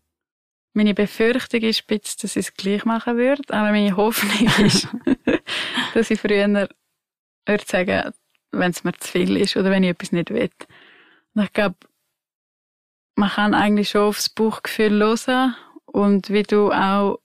Meine 0.73 0.95
Befürchtung 0.95 1.63
ist 1.63 1.81
ein 1.81 1.99
bisschen, 1.99 2.19
dass 2.23 2.37
ich 2.37 2.47
es 2.47 2.55
gleich 2.55 2.85
machen 2.85 3.17
würde, 3.17 3.53
aber 3.53 3.73
meine 3.73 3.97
Hoffnung 3.97 4.49
ist, 4.65 4.87
dass 5.95 6.09
ich 6.09 6.21
früher 6.21 6.69
würde 7.47 7.65
sagen, 7.67 8.13
wenn 8.53 8.71
es 8.71 8.85
mir 8.85 8.93
zu 8.93 9.09
viel 9.09 9.39
ist 9.39 9.57
oder 9.57 9.73
wenn 9.73 9.83
ich 9.83 9.91
etwas 9.91 10.13
nicht 10.13 10.31
will. 10.31 10.51
Und 11.35 11.43
ich 11.43 11.53
glaube, 11.53 11.79
man 13.17 13.31
kann 13.31 13.55
eigentlich 13.55 13.89
schon 13.89 14.03
aufs 14.03 14.29
Bauchgefühl 14.29 15.03
hören 15.03 15.57
und 15.87 16.31
wie 16.31 16.45
du 16.45 16.71
auch 16.71 17.19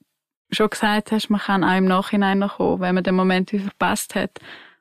schon 0.56 0.70
gesagt 0.70 1.12
hast, 1.12 1.30
man 1.30 1.40
kann 1.42 1.64
auch 1.64 1.78
im 1.78 1.86
Nachhinein 1.86 2.40
noch 2.40 2.58
kommen, 2.58 2.82
wenn 2.82 2.96
man 2.96 3.04
den 3.04 3.16
Moment 3.16 3.52
wie 3.52 3.60
verpasst 3.60 4.16
hat. 4.16 4.40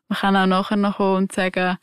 Man 0.09 0.19
kann 0.19 0.37
auch 0.37 0.47
nachher 0.47 0.77
noch 0.77 0.97
kommen 0.97 1.17
und 1.17 1.33
sagen, 1.33 1.79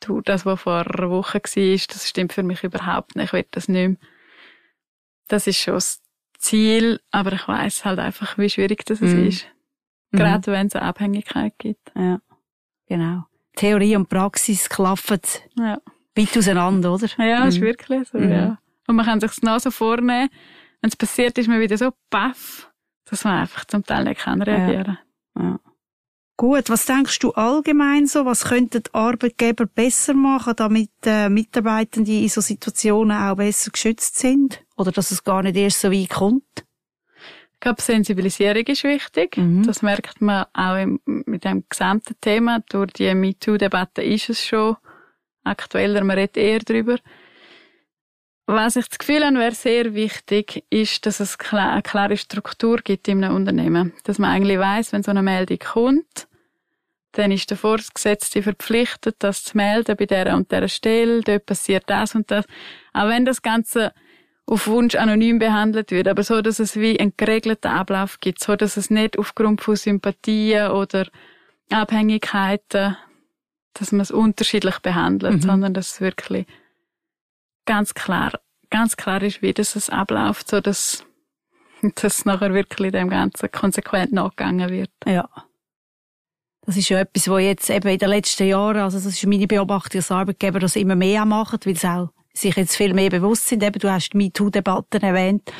du, 0.00 0.20
das, 0.20 0.44
was 0.46 0.60
vor 0.60 0.84
einer 0.86 1.10
Woche 1.10 1.34
war, 1.42 1.86
das 1.88 2.08
stimmt 2.08 2.32
für 2.32 2.42
mich 2.42 2.62
überhaupt 2.64 3.16
nicht, 3.16 3.26
ich 3.26 3.32
will 3.32 3.46
das 3.50 3.68
nicht 3.68 3.88
mehr. 3.88 3.96
Das 5.28 5.46
ist 5.46 5.58
schon 5.58 5.74
das 5.74 6.00
Ziel, 6.38 7.00
aber 7.10 7.32
ich 7.32 7.46
weiß 7.46 7.84
halt 7.84 7.98
einfach, 7.98 8.36
wie 8.38 8.50
schwierig 8.50 8.84
das 8.84 9.00
Mhm. 9.00 9.26
ist. 9.28 9.46
Gerade 10.10 10.52
wenn 10.52 10.66
es 10.66 10.74
eine 10.76 10.84
Abhängigkeit 10.86 11.54
gibt. 11.58 11.90
Ja, 11.94 12.20
genau. 12.86 13.24
Theorie 13.56 13.96
und 13.96 14.08
Praxis 14.08 14.68
klaffen 14.68 15.20
Ja, 15.56 15.78
weit 16.16 16.36
auseinander, 16.36 16.92
oder? 16.92 17.06
ja 17.18 17.44
ist 17.46 17.58
Mhm. 17.58 17.62
wirklich 17.62 18.08
so, 18.08 18.18
Mhm. 18.18 18.30
ja. 18.32 18.58
Und 18.88 18.96
man 18.96 19.06
kann 19.06 19.20
sich 19.20 19.40
noch 19.42 19.60
so 19.60 19.70
vornehmen, 19.70 20.28
wenn 20.80 20.88
es 20.88 20.96
passiert, 20.96 21.38
ist 21.38 21.48
man 21.48 21.60
wieder 21.60 21.78
so 21.78 21.92
baff, 22.10 22.70
dass 23.12 23.24
man 23.24 23.40
einfach 23.40 23.66
zum 23.66 23.84
Teil 23.84 24.04
nicht 24.04 24.22
kann 24.22 24.40
reagieren 24.40 24.98
Ja. 25.38 25.60
Gut, 26.38 26.70
was 26.70 26.86
denkst 26.86 27.18
du 27.18 27.32
allgemein 27.32 28.06
so? 28.06 28.24
Was 28.24 28.46
könnten 28.46 28.82
die 28.82 28.94
Arbeitgeber 28.94 29.66
besser 29.66 30.14
machen, 30.14 30.54
damit 30.56 30.90
äh, 31.04 31.28
Mitarbeitende 31.28 32.10
in 32.10 32.30
so 32.30 32.40
Situationen 32.40 33.16
auch 33.16 33.36
besser 33.36 33.70
geschützt 33.70 34.18
sind? 34.18 34.64
Oder 34.76 34.92
dass 34.92 35.10
es 35.10 35.22
gar 35.22 35.42
nicht 35.42 35.56
erst 35.56 35.82
so 35.82 35.92
weit 35.92 36.08
kommt? 36.08 36.64
Ich 37.52 37.60
glaube, 37.60 37.82
Sensibilisierung 37.82 38.64
ist 38.64 38.82
wichtig. 38.82 39.36
Mhm. 39.36 39.62
Das 39.64 39.82
merkt 39.82 40.22
man 40.22 40.46
auch 40.54 40.76
im, 40.76 40.98
mit 41.04 41.44
dem 41.44 41.64
gesamten 41.68 42.16
Thema. 42.20 42.60
Durch 42.70 42.94
die 42.94 43.14
MeToo-Debatte 43.14 44.02
ist 44.02 44.30
es 44.30 44.44
schon 44.44 44.76
aktueller, 45.44 46.02
man 46.02 46.16
redet 46.16 46.38
eher 46.38 46.60
darüber. 46.60 46.96
Was 48.54 48.76
ich 48.76 48.86
das 48.86 48.98
Gefühl 48.98 49.24
habe, 49.24 49.38
wäre 49.38 49.54
sehr 49.54 49.94
wichtig, 49.94 50.64
ist, 50.68 51.06
dass 51.06 51.20
es 51.20 51.38
eine 51.52 51.80
klare 51.80 52.18
Struktur 52.18 52.76
gibt 52.84 53.08
in 53.08 53.24
einem 53.24 53.34
Unternehmen. 53.34 53.94
Dass 54.04 54.18
man 54.18 54.30
eigentlich 54.30 54.58
weiss, 54.58 54.92
wenn 54.92 55.02
so 55.02 55.10
eine 55.10 55.22
Meldung 55.22 55.58
kommt, 55.58 56.28
dann 57.12 57.32
ist 57.32 57.48
der 57.48 57.56
Vorgesetzte 57.56 58.42
verpflichtet, 58.42 59.16
das 59.20 59.44
zu 59.44 59.56
melden 59.56 59.96
bei 59.96 60.04
der 60.04 60.36
und 60.36 60.52
der 60.52 60.68
Stelle, 60.68 61.22
dort 61.22 61.46
passiert 61.46 61.84
das 61.86 62.14
und 62.14 62.30
das. 62.30 62.44
Auch 62.92 63.08
wenn 63.08 63.24
das 63.24 63.40
Ganze 63.40 63.94
auf 64.44 64.66
Wunsch 64.66 64.96
anonym 64.96 65.38
behandelt 65.38 65.90
wird, 65.90 66.06
aber 66.06 66.22
so, 66.22 66.42
dass 66.42 66.58
es 66.58 66.76
wie 66.76 67.00
einen 67.00 67.14
geregelten 67.16 67.70
Ablauf 67.70 68.20
gibt, 68.20 68.42
so 68.44 68.54
dass 68.54 68.76
es 68.76 68.90
nicht 68.90 69.18
aufgrund 69.18 69.62
von 69.62 69.76
Sympathien 69.76 70.72
oder 70.72 71.06
Abhängigkeiten, 71.70 72.98
dass 73.72 73.92
man 73.92 74.02
es 74.02 74.10
unterschiedlich 74.10 74.78
behandelt, 74.80 75.36
Mhm. 75.36 75.40
sondern 75.40 75.72
dass 75.74 75.92
es 75.94 76.00
wirklich 76.02 76.46
ganz 77.66 77.94
klar, 77.94 78.32
ganz 78.70 78.96
klar 78.96 79.22
ist, 79.22 79.42
wie 79.42 79.52
das 79.52 79.76
es 79.76 79.90
abläuft, 79.90 80.50
so 80.50 80.60
dass, 80.60 81.04
dass 81.96 82.24
nachher 82.24 82.54
wirklich 82.54 82.92
dem 82.92 83.10
Ganzen 83.10 83.50
konsequent 83.50 84.12
nachgegangen 84.12 84.70
wird. 84.70 84.90
Ja. 85.06 85.28
Das 86.64 86.76
ist 86.76 86.88
ja 86.88 87.00
etwas, 87.00 87.28
was 87.28 87.42
jetzt 87.42 87.70
eben 87.70 87.88
in 87.88 87.98
den 87.98 88.08
letzten 88.08 88.46
Jahren, 88.46 88.78
also 88.78 88.96
das 88.96 89.06
ist 89.06 89.26
meine 89.26 89.48
Beobachtung 89.48 89.98
als 89.98 90.12
Arbeitgeber, 90.12 90.60
das 90.60 90.76
immer 90.76 90.94
mehr 90.94 91.24
machen, 91.24 91.58
weil 91.64 91.76
sie 91.76 91.88
auch 91.88 92.10
sich 92.32 92.56
jetzt 92.56 92.76
viel 92.76 92.94
mehr 92.94 93.10
bewusst 93.10 93.48
sind. 93.48 93.62
Eben, 93.62 93.78
du 93.78 93.90
hast 93.90 94.10
die 94.10 94.16
MeToo-Debatten 94.16 95.02
erwähnt. 95.02 95.52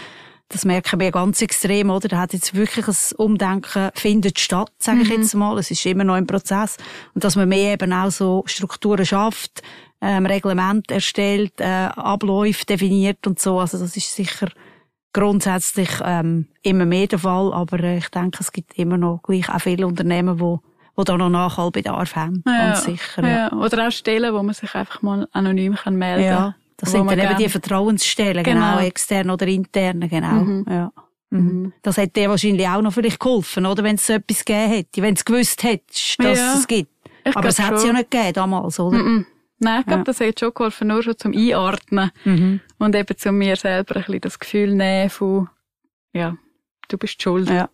Das 0.49 0.65
merken 0.65 1.01
wir 1.01 1.11
ganz 1.11 1.41
extrem, 1.41 1.91
oder? 1.91 2.09
Da 2.09 2.19
hat 2.19 2.35
jetzt 2.35 2.55
wirklich 2.55 2.87
ein 2.87 3.17
Umdenken 3.17 3.91
findet 3.95 4.39
statt, 4.39 4.71
sage 4.79 5.01
ich 5.01 5.09
jetzt 5.09 5.35
mal. 5.35 5.59
Es 5.59 5.71
ist 5.71 5.85
immer 5.87 6.05
noch 6.05 6.17
im 6.17 6.27
Prozess. 6.27 6.77
Und 7.15 7.25
dass 7.25 7.37
man 7.37 7.49
mehr 7.49 7.73
eben 7.73 7.93
auch 7.93 8.11
so 8.11 8.43
Strukturen 8.47 9.07
schafft, 9.07 9.63
ähm, 10.03 10.27
Reglement 10.27 10.91
erstellt, 10.91 11.53
äh, 11.61 11.65
Abläufe 11.65 12.67
definiert 12.67 13.27
und 13.27 13.39
so. 13.39 13.61
Also 13.61 13.79
das 13.79 13.97
ist 13.97 14.15
sicher 14.15 14.49
grundsätzlich 15.13 15.91
ähm, 16.05 16.49
immer 16.63 16.85
mehr 16.87 17.07
der 17.07 17.21
Fall. 17.21 17.53
Aber 17.53 17.79
äh, 17.81 17.99
ich 17.99 18.09
denke, 18.09 18.39
es 18.41 18.53
gibt 18.53 18.79
immer 18.79 18.99
noch 18.99 19.21
gleich 19.23 19.49
auch 19.49 19.61
viele 19.61 19.87
Unternehmen, 19.87 20.41
wo 20.41 20.61
wo 20.95 21.05
da 21.05 21.17
noch 21.17 21.31
Nachholbedarf 21.31 22.17
haben. 22.17 22.43
Ganz 22.45 22.85
sicher. 22.85 23.23
Ja. 23.23 23.29
ja. 23.29 23.53
Oder 23.53 23.89
auch 23.89 23.91
Stellen, 23.91 24.35
wo 24.35 24.43
man 24.43 24.55
sich 24.55 24.75
einfach 24.75 25.01
mal 25.01 25.27
anonym 25.33 25.75
kann 25.75 25.97
melden 25.97 26.25
Ja, 26.25 26.55
das 26.77 26.93
sind 26.93 27.11
dann 27.11 27.19
eben 27.19 27.39
die 27.39 27.49
Vertrauensstellen, 27.49 28.45
genau. 28.45 28.73
Genau. 28.77 28.87
extern 28.87 29.31
oder 29.31 29.47
intern, 29.47 30.01
genau. 30.01 30.33
Mhm. 30.33 30.67
Ja. 30.69 30.93
Mhm. 31.31 31.73
Das 31.81 31.97
hätte 31.97 32.21
dir 32.21 32.29
wahrscheinlich 32.29 32.69
auch 32.69 32.83
noch 32.83 32.93
vielleicht 32.93 33.21
geholfen, 33.21 33.65
oder? 33.65 33.83
Wenn 33.83 33.95
es 33.95 34.07
so 34.07 34.13
etwas 34.13 34.45
gegeben 34.45 34.69
hätte, 34.71 35.01
wenn 35.01 35.15
es 35.15 35.25
gewusst 35.25 35.63
hättest, 35.63 36.23
dass 36.23 36.39
Ja. 36.39 36.55
es 36.59 36.67
gibt. 36.67 36.91
Ich 37.25 37.35
Aber 37.35 37.49
es 37.49 37.59
hat 37.59 37.73
es 37.73 37.85
ja 37.87 37.93
nicht 37.95 38.11
gegeben 38.11 38.35
damals, 38.35 38.79
oder? 38.79 38.99
Mhm. 38.99 39.27
Nein, 39.63 39.81
ich 39.81 39.87
glaube, 39.87 40.01
Ja. 40.01 40.05
das 40.05 40.21
hat 40.21 40.41
schon 40.41 40.53
geholfen, 40.55 40.89
nur 40.89 41.03
schon 41.03 41.17
zum 41.17 41.33
Einordnen 41.33 42.11
Mhm. 42.25 42.61
und 42.79 42.95
eben 42.97 43.17
zu 43.17 43.31
mir 43.33 43.57
selber 43.57 43.97
ein 43.97 44.03
bisschen 44.03 44.21
das 44.21 44.39
Gefühl 44.39 44.75
nehmen 44.75 45.09
von, 45.09 45.49
ja, 46.13 46.37
du 46.89 46.99
bist 46.99 47.23
schuld. 47.23 47.49
Ja. 47.49 47.69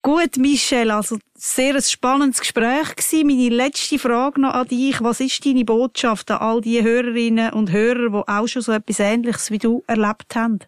Gut, 0.00 0.36
Michelle, 0.38 0.94
also 0.94 1.18
sehr 1.34 1.74
ein 1.74 1.82
spannendes 1.82 2.40
Gespräch 2.40 2.94
gewesen. 2.96 3.26
Meine 3.26 3.48
letzte 3.50 3.98
Frage 3.98 4.40
noch 4.40 4.54
an 4.54 4.68
dich. 4.68 5.02
Was 5.02 5.20
ist 5.20 5.44
deine 5.44 5.64
Botschaft 5.64 6.30
an 6.30 6.38
all 6.38 6.60
die 6.62 6.82
Hörerinnen 6.82 7.52
und 7.52 7.72
Hörer, 7.72 8.08
die 8.10 8.28
auch 8.32 8.46
schon 8.46 8.62
so 8.62 8.72
etwas 8.72 9.00
Ähnliches 9.00 9.50
wie 9.50 9.58
du 9.58 9.82
erlebt 9.86 10.34
haben? 10.34 10.60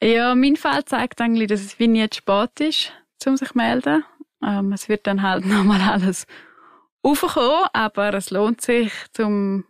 Ja, 0.00 0.34
mein 0.36 0.54
Fall 0.56 0.84
zeigt 0.84 1.20
eigentlich, 1.20 1.48
dass 1.48 1.60
es 1.62 1.78
wie 1.80 1.88
nie 1.88 2.08
zu 2.10 2.18
spät 2.18 2.60
ist, 2.60 2.92
um 3.26 3.36
sich 3.36 3.48
zu 3.48 3.56
melden. 3.58 4.04
Ähm, 4.46 4.72
es 4.72 4.88
wird 4.88 5.06
dann 5.08 5.22
halt 5.22 5.44
nochmal 5.46 5.80
alles 5.80 6.26
aufkommen, 7.02 7.68
aber 7.72 8.14
es 8.14 8.30
lohnt 8.30 8.60
sich, 8.60 8.92
zum, 9.12 9.64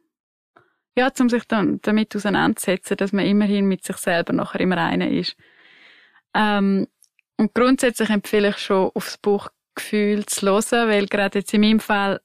ja, 0.97 1.13
zum 1.13 1.29
sich 1.29 1.45
dann 1.45 1.81
damit 1.83 2.15
auseinanderzusetzen, 2.17 2.97
dass 2.97 3.13
man 3.13 3.27
immerhin 3.27 3.67
mit 3.67 3.85
sich 3.85 3.97
selber 3.97 4.33
nachher 4.33 4.61
im 4.61 4.73
Reinen 4.73 5.13
ist. 5.13 5.37
Ähm, 6.35 6.87
und 7.37 7.55
grundsätzlich 7.55 8.11
empfehle 8.11 8.51
ich 8.51 8.59
schon, 8.59 8.91
aufs 8.95 9.19
Bauchgefühl 9.19 10.27
zu 10.27 10.47
hören, 10.47 10.89
weil 10.89 11.07
gerade 11.07 11.39
jetzt 11.39 11.55
in 11.55 11.61
meinem 11.61 11.81
Fall, 11.81 12.21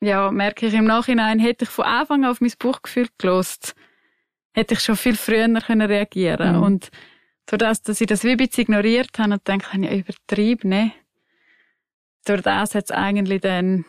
ja, 0.00 0.30
merke 0.30 0.66
ich 0.66 0.74
im 0.74 0.84
Nachhinein, 0.84 1.38
hätte 1.38 1.64
ich 1.64 1.70
von 1.70 1.84
Anfang 1.84 2.24
an 2.24 2.30
auf 2.30 2.40
mein 2.40 2.52
Bauchgefühl 2.58 3.08
gelost, 3.16 3.74
hätte 4.52 4.74
ich 4.74 4.80
schon 4.80 4.96
viel 4.96 5.16
früher 5.16 5.48
können 5.60 5.86
reagieren 5.86 6.56
Mhm. 6.56 6.62
Und 6.62 6.90
durch 7.46 7.58
das, 7.58 7.82
dass 7.82 8.00
ich 8.00 8.06
das 8.06 8.24
wie 8.24 8.32
ein 8.32 8.36
bisschen 8.36 8.62
ignoriert 8.62 9.18
habe 9.18 9.34
und 9.34 9.46
denke, 9.46 9.78
ja, 9.78 9.92
übertrieben, 9.94 10.70
ne? 10.70 10.92
Durch 12.24 12.42
das 12.42 12.74
hat 12.74 12.84
es 12.84 12.90
eigentlich 12.90 13.42
dann 13.42 13.84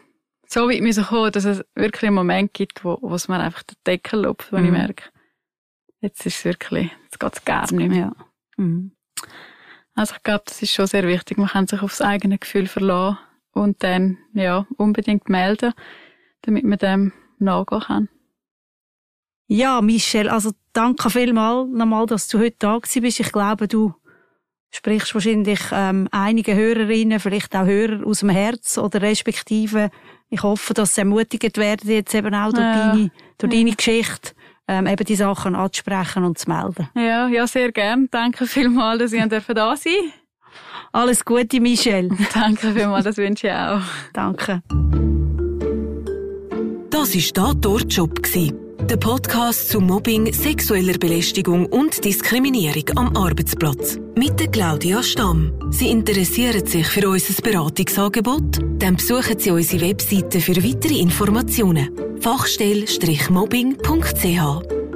so 0.47 0.69
weit 0.69 0.81
müssen 0.81 1.05
kommen, 1.05 1.31
dass 1.31 1.45
es 1.45 1.63
wirklich 1.75 2.03
einen 2.07 2.15
Moment 2.15 2.53
gibt, 2.53 2.83
wo, 2.83 2.97
wo 3.01 3.15
es 3.15 3.27
mir 3.27 3.39
einfach 3.39 3.63
den 3.63 3.75
Deckel 3.85 4.21
lupft, 4.23 4.51
wo 4.51 4.57
Mhm. 4.57 4.65
ich 4.65 4.71
merke, 4.71 5.03
jetzt 6.01 6.25
ist 6.25 6.37
es 6.37 6.45
wirklich, 6.45 6.91
jetzt 7.03 7.19
geht 7.19 7.33
es 7.33 7.45
gar 7.45 7.71
nicht 7.71 7.89
mehr. 7.89 8.15
Mhm. 8.57 8.91
Also 9.95 10.15
ich 10.15 10.23
glaube, 10.23 10.43
das 10.45 10.61
ist 10.61 10.73
schon 10.73 10.87
sehr 10.87 11.07
wichtig. 11.07 11.37
Man 11.37 11.47
kann 11.47 11.67
sich 11.67 11.81
aufs 11.81 12.01
eigene 12.01 12.37
Gefühl 12.37 12.67
verlassen 12.67 13.17
und 13.53 13.81
dann, 13.81 14.17
ja, 14.33 14.67
unbedingt 14.77 15.29
melden, 15.29 15.73
damit 16.41 16.65
man 16.65 16.77
dem 16.79 17.13
nachgehen 17.39 17.81
kann. 17.81 18.09
Ja, 19.47 19.81
Michelle, 19.81 20.31
also 20.31 20.51
danke 20.73 21.09
vielmals 21.09 21.69
nochmal, 21.71 22.07
dass 22.07 22.27
du 22.27 22.39
heute 22.39 22.55
da 22.59 22.77
gewesen 22.77 23.01
bist. 23.03 23.19
Ich 23.19 23.31
glaube, 23.31 23.67
du 23.67 23.93
sprichst 24.71 25.13
wahrscheinlich 25.13 25.59
ähm, 25.71 26.09
einige 26.11 26.55
Hörerinnen, 26.55 27.19
vielleicht 27.19 27.55
auch 27.55 27.65
Hörer 27.65 28.05
aus 28.05 28.19
dem 28.19 28.29
Herz 28.29 28.77
oder 28.77 29.01
respektive 29.01 29.91
ich 30.29 30.43
hoffe, 30.43 30.73
dass 30.73 30.95
sie 30.95 31.01
ermutigt 31.01 31.57
werden, 31.57 31.89
jetzt 31.89 32.13
eben 32.13 32.33
auch 32.33 32.51
durch, 32.51 32.63
ja. 32.63 32.91
deine, 32.91 33.11
durch 33.37 33.53
deine 33.53 33.71
Geschichte 33.71 34.31
ähm, 34.67 34.87
eben 34.87 35.05
die 35.05 35.15
Sachen 35.15 35.55
anzusprechen 35.55 36.23
und 36.23 36.37
zu 36.37 36.49
melden. 36.49 36.89
Ja, 36.95 37.27
ja, 37.27 37.47
sehr 37.47 37.71
gern. 37.71 38.07
Danke 38.11 38.45
vielmals, 38.47 38.99
dass 38.99 39.13
ich 39.13 39.21
da 39.29 39.39
sein 39.39 39.55
durfte. 39.55 39.89
Alles 40.91 41.25
Gute, 41.25 41.59
Michelle. 41.59 42.09
Danke 42.33 42.73
vielmals, 42.73 43.05
das 43.05 43.17
wünsche 43.17 43.47
ich 43.47 43.53
auch. 43.53 43.81
Danke. 44.13 44.61
Das 46.89 47.13
war 47.13 47.33
«Da 47.33 47.53
dort 47.53 47.93
Job». 47.93 48.64
Der 48.85 48.97
Podcast 48.97 49.69
zu 49.69 49.79
Mobbing, 49.81 50.31
sexueller 50.31 50.99
Belästigung 50.99 51.65
und 51.65 52.05
Diskriminierung 52.05 52.83
am 52.95 53.17
Arbeitsplatz. 53.17 53.97
Mit 54.15 54.39
der 54.39 54.49
Claudia 54.49 55.01
Stamm. 55.01 55.51
Sie 55.71 55.89
interessieren 55.89 56.67
sich 56.67 56.85
für 56.85 57.09
unser 57.09 57.41
Beratungsangebot? 57.41 58.59
Dann 58.77 58.97
besuchen 58.97 59.39
Sie 59.39 59.49
unsere 59.49 59.89
Webseite 59.89 60.39
für 60.39 60.63
weitere 60.63 60.99
Informationen. 60.99 61.89
Fachstelle-mobbing.ch 62.19 64.94